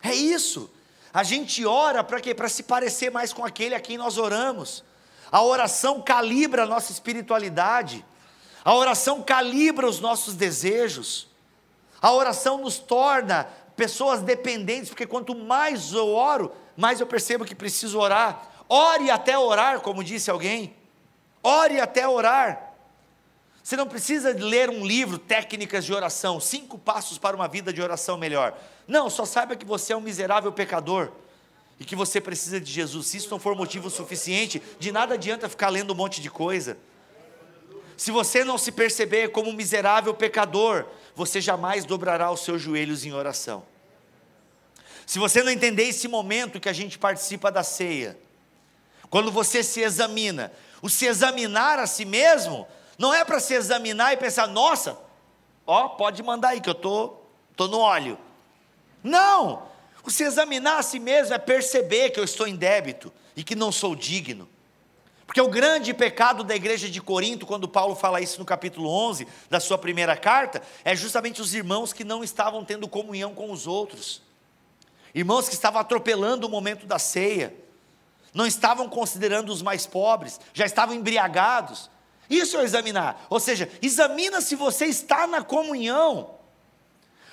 [0.01, 0.71] É isso.
[1.13, 2.33] A gente ora para quê?
[2.33, 4.85] Para se parecer mais com aquele a quem nós oramos.
[5.33, 8.05] A oração calibra a nossa espiritualidade.
[8.65, 11.27] A oração calibra os nossos desejos.
[12.01, 17.55] A oração nos torna pessoas dependentes, porque quanto mais eu oro, mais eu percebo que
[17.55, 18.54] preciso orar.
[18.69, 20.75] Ore até orar, como disse alguém.
[21.43, 22.73] Ore até orar.
[23.63, 27.81] Você não precisa ler um livro, técnicas de oração, cinco passos para uma vida de
[27.81, 28.59] oração melhor.
[28.87, 31.11] Não, só saiba que você é um miserável pecador
[31.81, 33.07] e que você precisa de Jesus.
[33.07, 36.77] Se isso não for motivo suficiente, de nada adianta ficar lendo um monte de coisa.
[37.97, 40.85] Se você não se perceber como um miserável pecador,
[41.15, 43.65] você jamais dobrará os seus joelhos em oração.
[45.07, 48.19] Se você não entender esse momento que a gente participa da ceia,
[49.11, 50.53] quando você se examina,
[50.83, 52.67] o se examinar a si mesmo
[52.99, 54.99] não é para se examinar e pensar, nossa,
[55.67, 57.17] ó, pode mandar aí que eu tô,
[57.57, 58.19] tô no óleo.
[59.03, 59.63] Não!
[60.05, 63.55] O se examinar a si mesmo é perceber que eu estou em débito e que
[63.55, 64.49] não sou digno.
[65.27, 69.27] Porque o grande pecado da igreja de Corinto, quando Paulo fala isso no capítulo 11
[69.49, 73.67] da sua primeira carta, é justamente os irmãos que não estavam tendo comunhão com os
[73.67, 74.23] outros.
[75.15, 77.55] Irmãos que estavam atropelando o momento da ceia,
[78.35, 81.89] não estavam considerando os mais pobres, já estavam embriagados,
[82.29, 83.25] isso é examinar.
[83.31, 86.35] Ou seja, examina se você está na comunhão.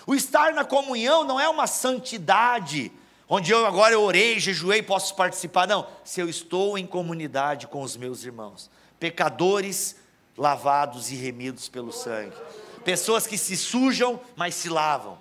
[0.05, 2.91] O estar na comunhão não é uma santidade,
[3.27, 5.67] onde eu agora eu orei, jejuei, posso participar.
[5.67, 9.95] Não, se eu estou em comunidade com os meus irmãos, pecadores
[10.37, 12.35] lavados e remidos pelo sangue,
[12.83, 15.17] pessoas que se sujam, mas se lavam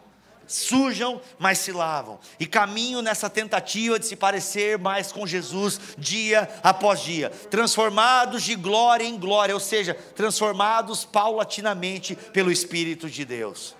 [0.50, 6.48] sujam, mas se lavam, e caminham nessa tentativa de se parecer mais com Jesus dia
[6.62, 13.76] após dia, transformados de glória em glória, ou seja, transformados paulatinamente pelo Espírito de Deus.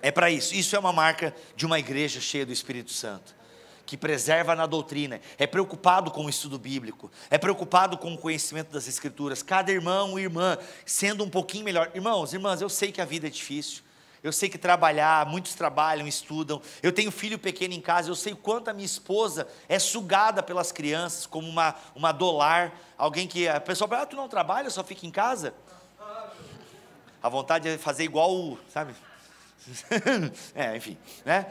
[0.00, 3.36] É para isso, isso é uma marca de uma igreja cheia do Espírito Santo,
[3.84, 8.70] que preserva na doutrina, é preocupado com o estudo bíblico, é preocupado com o conhecimento
[8.70, 9.42] das Escrituras.
[9.42, 10.56] Cada irmão e irmã
[10.86, 11.90] sendo um pouquinho melhor.
[11.94, 13.87] Irmãos, irmãs, eu sei que a vida é difícil.
[14.22, 16.60] Eu sei que trabalhar, muitos trabalham, estudam.
[16.82, 20.42] Eu tenho filho pequeno em casa, eu sei o quanto a minha esposa é sugada
[20.42, 22.72] pelas crianças, como uma, uma dolar.
[22.96, 23.46] Alguém que.
[23.46, 25.54] A pessoa fala, ah, tu não trabalha, só fica em casa?
[27.22, 28.58] A vontade é fazer igual o.
[28.72, 28.94] Sabe?
[30.54, 31.46] é, enfim, né?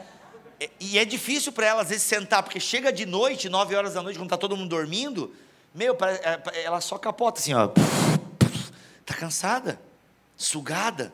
[0.80, 4.02] E é difícil para ela, às vezes, sentar, porque chega de noite, nove horas da
[4.02, 5.32] noite, quando está todo mundo dormindo,
[5.72, 7.70] meu, é, ela só capota assim, ó.
[9.00, 9.80] Está cansada,
[10.36, 11.12] sugada.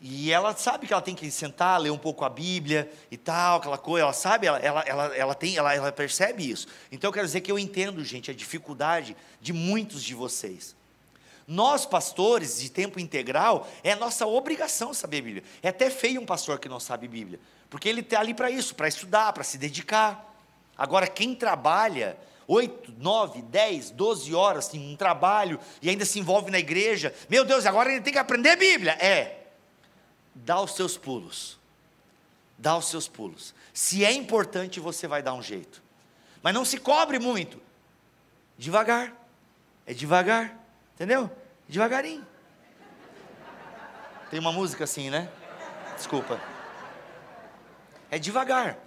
[0.00, 3.58] E ela sabe que ela tem que sentar, ler um pouco a Bíblia e tal,
[3.58, 6.66] aquela coisa, ela sabe, ela, ela, ela, ela tem, ela, ela percebe isso.
[6.90, 10.74] Então eu quero dizer que eu entendo, gente, a dificuldade de muitos de vocês.
[11.46, 15.42] Nós, pastores de tempo integral, é nossa obrigação saber Bíblia.
[15.62, 17.38] É até feio um pastor que não sabe Bíblia,
[17.68, 20.34] porque ele está ali para isso, para estudar, para se dedicar.
[20.78, 26.50] Agora, quem trabalha 8, 9, 10, 12 horas em um trabalho e ainda se envolve
[26.50, 28.92] na igreja, meu Deus, agora ele tem que aprender Bíblia.
[28.92, 29.39] É,
[30.44, 31.58] dá os seus pulos.
[32.58, 33.54] Dá os seus pulos.
[33.72, 35.82] Se é importante, você vai dar um jeito.
[36.42, 37.60] Mas não se cobre muito.
[38.58, 39.14] Devagar.
[39.86, 40.58] É devagar.
[40.94, 41.30] Entendeu?
[41.68, 42.26] Devagarinho.
[44.30, 45.30] Tem uma música assim, né?
[45.96, 46.40] Desculpa.
[48.10, 48.78] É devagar.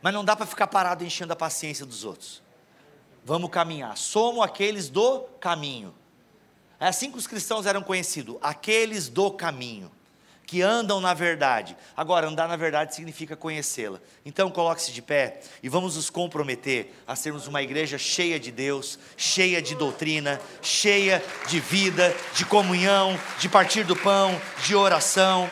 [0.00, 2.42] Mas não dá para ficar parado enchendo a paciência dos outros.
[3.24, 3.96] Vamos caminhar.
[3.96, 5.94] Somos aqueles do caminho.
[6.78, 9.90] É assim que os cristãos eram conhecidos, aqueles do caminho
[10.50, 11.76] que andam na verdade.
[11.96, 14.00] Agora, andar na verdade significa conhecê-la.
[14.26, 18.98] Então, coloque-se de pé e vamos nos comprometer a sermos uma igreja cheia de Deus,
[19.16, 25.48] cheia de doutrina, cheia de vida, de comunhão, de partir do pão, de oração.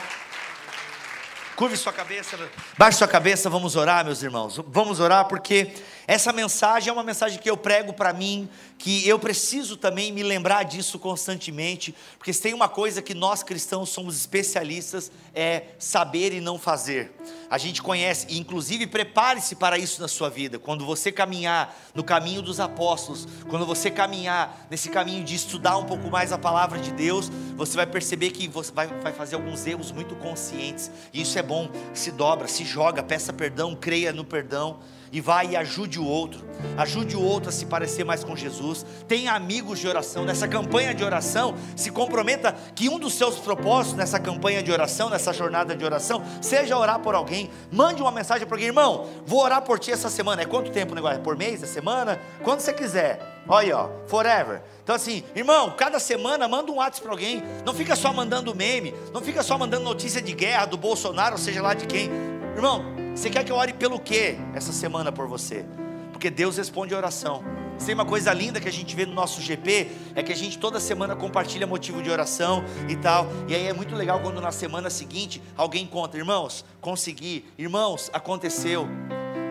[1.55, 2.37] Curve sua cabeça,
[2.77, 4.61] baixe sua cabeça, vamos orar, meus irmãos.
[4.67, 5.75] Vamos orar porque
[6.09, 8.49] essa mensagem é uma mensagem que eu prego para mim,
[8.79, 13.43] que eu preciso também me lembrar disso constantemente, porque se tem uma coisa que nós
[13.43, 17.13] cristãos somos especialistas é saber e não fazer.
[17.51, 20.59] A gente conhece, e inclusive prepare-se para isso na sua vida.
[20.59, 25.85] Quando você caminhar no caminho dos apóstolos, quando você caminhar nesse caminho de estudar um
[25.85, 29.67] pouco mais a palavra de Deus, você vai perceber que você vai, vai fazer alguns
[29.67, 30.91] erros muito conscientes.
[31.13, 31.71] E isso é bom.
[31.93, 34.81] Se dobra, se joga, peça perdão, creia no perdão
[35.13, 36.45] e vai e ajude o outro,
[36.77, 38.85] ajude o outro a se parecer mais com Jesus.
[39.07, 40.25] Tenha amigos de oração.
[40.25, 45.09] Nessa campanha de oração, se comprometa que um dos seus propósitos nessa campanha de oração,
[45.09, 47.51] nessa jornada de oração, seja orar por alguém.
[47.71, 50.43] Mande uma mensagem para alguém, irmão, vou orar por ti essa semana.
[50.43, 51.19] É quanto tempo o negócio?
[51.19, 52.21] É por mês, é semana?
[52.43, 53.37] Quando você quiser.
[53.49, 54.61] Olha aí, ó, forever.
[54.83, 57.43] Então assim, irmão, cada semana manda um WhatsApp para alguém.
[57.65, 61.39] Não fica só mandando meme, não fica só mandando notícia de guerra do Bolsonaro, ou
[61.39, 62.11] seja lá de quem.
[62.55, 62.85] Irmão,
[63.19, 65.67] você quer que eu ore pelo quê essa semana por você?
[66.13, 67.43] Porque Deus responde a oração.
[67.85, 70.57] Tem uma coisa linda que a gente vê no nosso GP, é que a gente
[70.57, 73.27] toda semana compartilha motivo de oração e tal.
[73.49, 78.87] E aí é muito legal quando na semana seguinte alguém conta, irmãos, consegui, irmãos, aconteceu.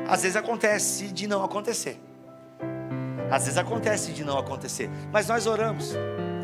[0.07, 1.99] Às vezes acontece de não acontecer.
[3.30, 5.91] Às vezes acontece de não acontecer, mas nós oramos.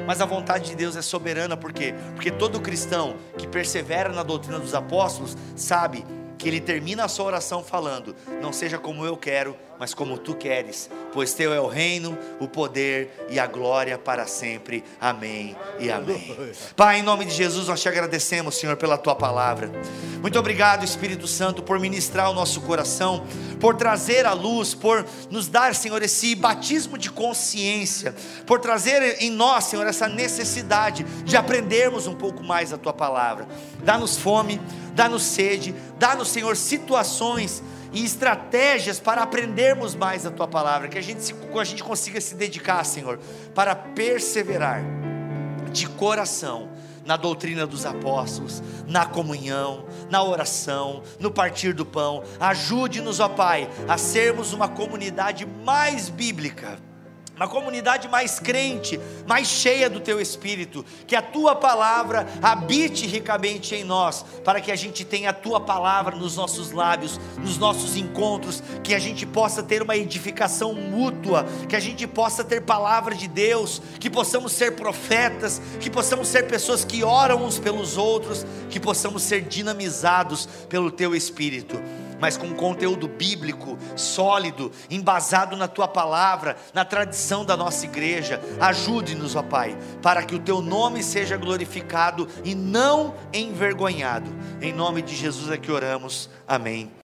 [0.05, 1.95] Mas a vontade de Deus é soberana, por quê?
[2.15, 6.05] Porque todo cristão que persevera na doutrina dos apóstolos sabe
[6.37, 10.35] que ele termina a sua oração falando: Não seja como eu quero, mas como tu
[10.35, 14.83] queres, pois teu é o reino, o poder e a glória para sempre.
[14.99, 16.35] Amém e amém.
[16.75, 19.71] Pai, em nome de Jesus, nós te agradecemos, Senhor, pela tua palavra.
[20.21, 23.25] Muito obrigado, Espírito Santo, por ministrar o nosso coração,
[23.59, 28.15] por trazer a luz, por nos dar, Senhor, esse batismo de consciência,
[28.45, 33.47] por trazer em nós, Senhor, essa necessidade de aprendermos um pouco mais a tua palavra.
[33.83, 34.59] Dá-nos fome,
[34.93, 41.01] dá-nos sede, dá-nos, Senhor, situações e estratégias para aprendermos mais a tua palavra, que a
[41.01, 43.19] gente, a gente consiga se dedicar, Senhor,
[43.53, 44.83] para perseverar
[45.71, 46.69] de coração
[47.05, 52.23] na doutrina dos apóstolos, na comunhão, na oração, no partir do pão.
[52.39, 56.77] Ajude-nos, ó Pai, a sermos uma comunidade mais bíblica
[57.35, 63.73] uma comunidade mais crente, mais cheia do teu espírito, que a tua palavra habite ricamente
[63.73, 67.97] em nós, para que a gente tenha a tua palavra nos nossos lábios, nos nossos
[67.97, 73.15] encontros, que a gente possa ter uma edificação mútua, que a gente possa ter palavra
[73.15, 78.45] de Deus, que possamos ser profetas, que possamos ser pessoas que oram uns pelos outros,
[78.69, 81.81] que possamos ser dinamizados pelo teu espírito
[82.23, 88.39] mas com conteúdo bíblico, sólido, embasado na tua palavra, na tradição da nossa igreja.
[88.61, 94.31] Ajude-nos, ó Pai, para que o teu nome seja glorificado e não envergonhado.
[94.61, 96.29] Em nome de Jesus é que oramos.
[96.47, 96.93] Amém.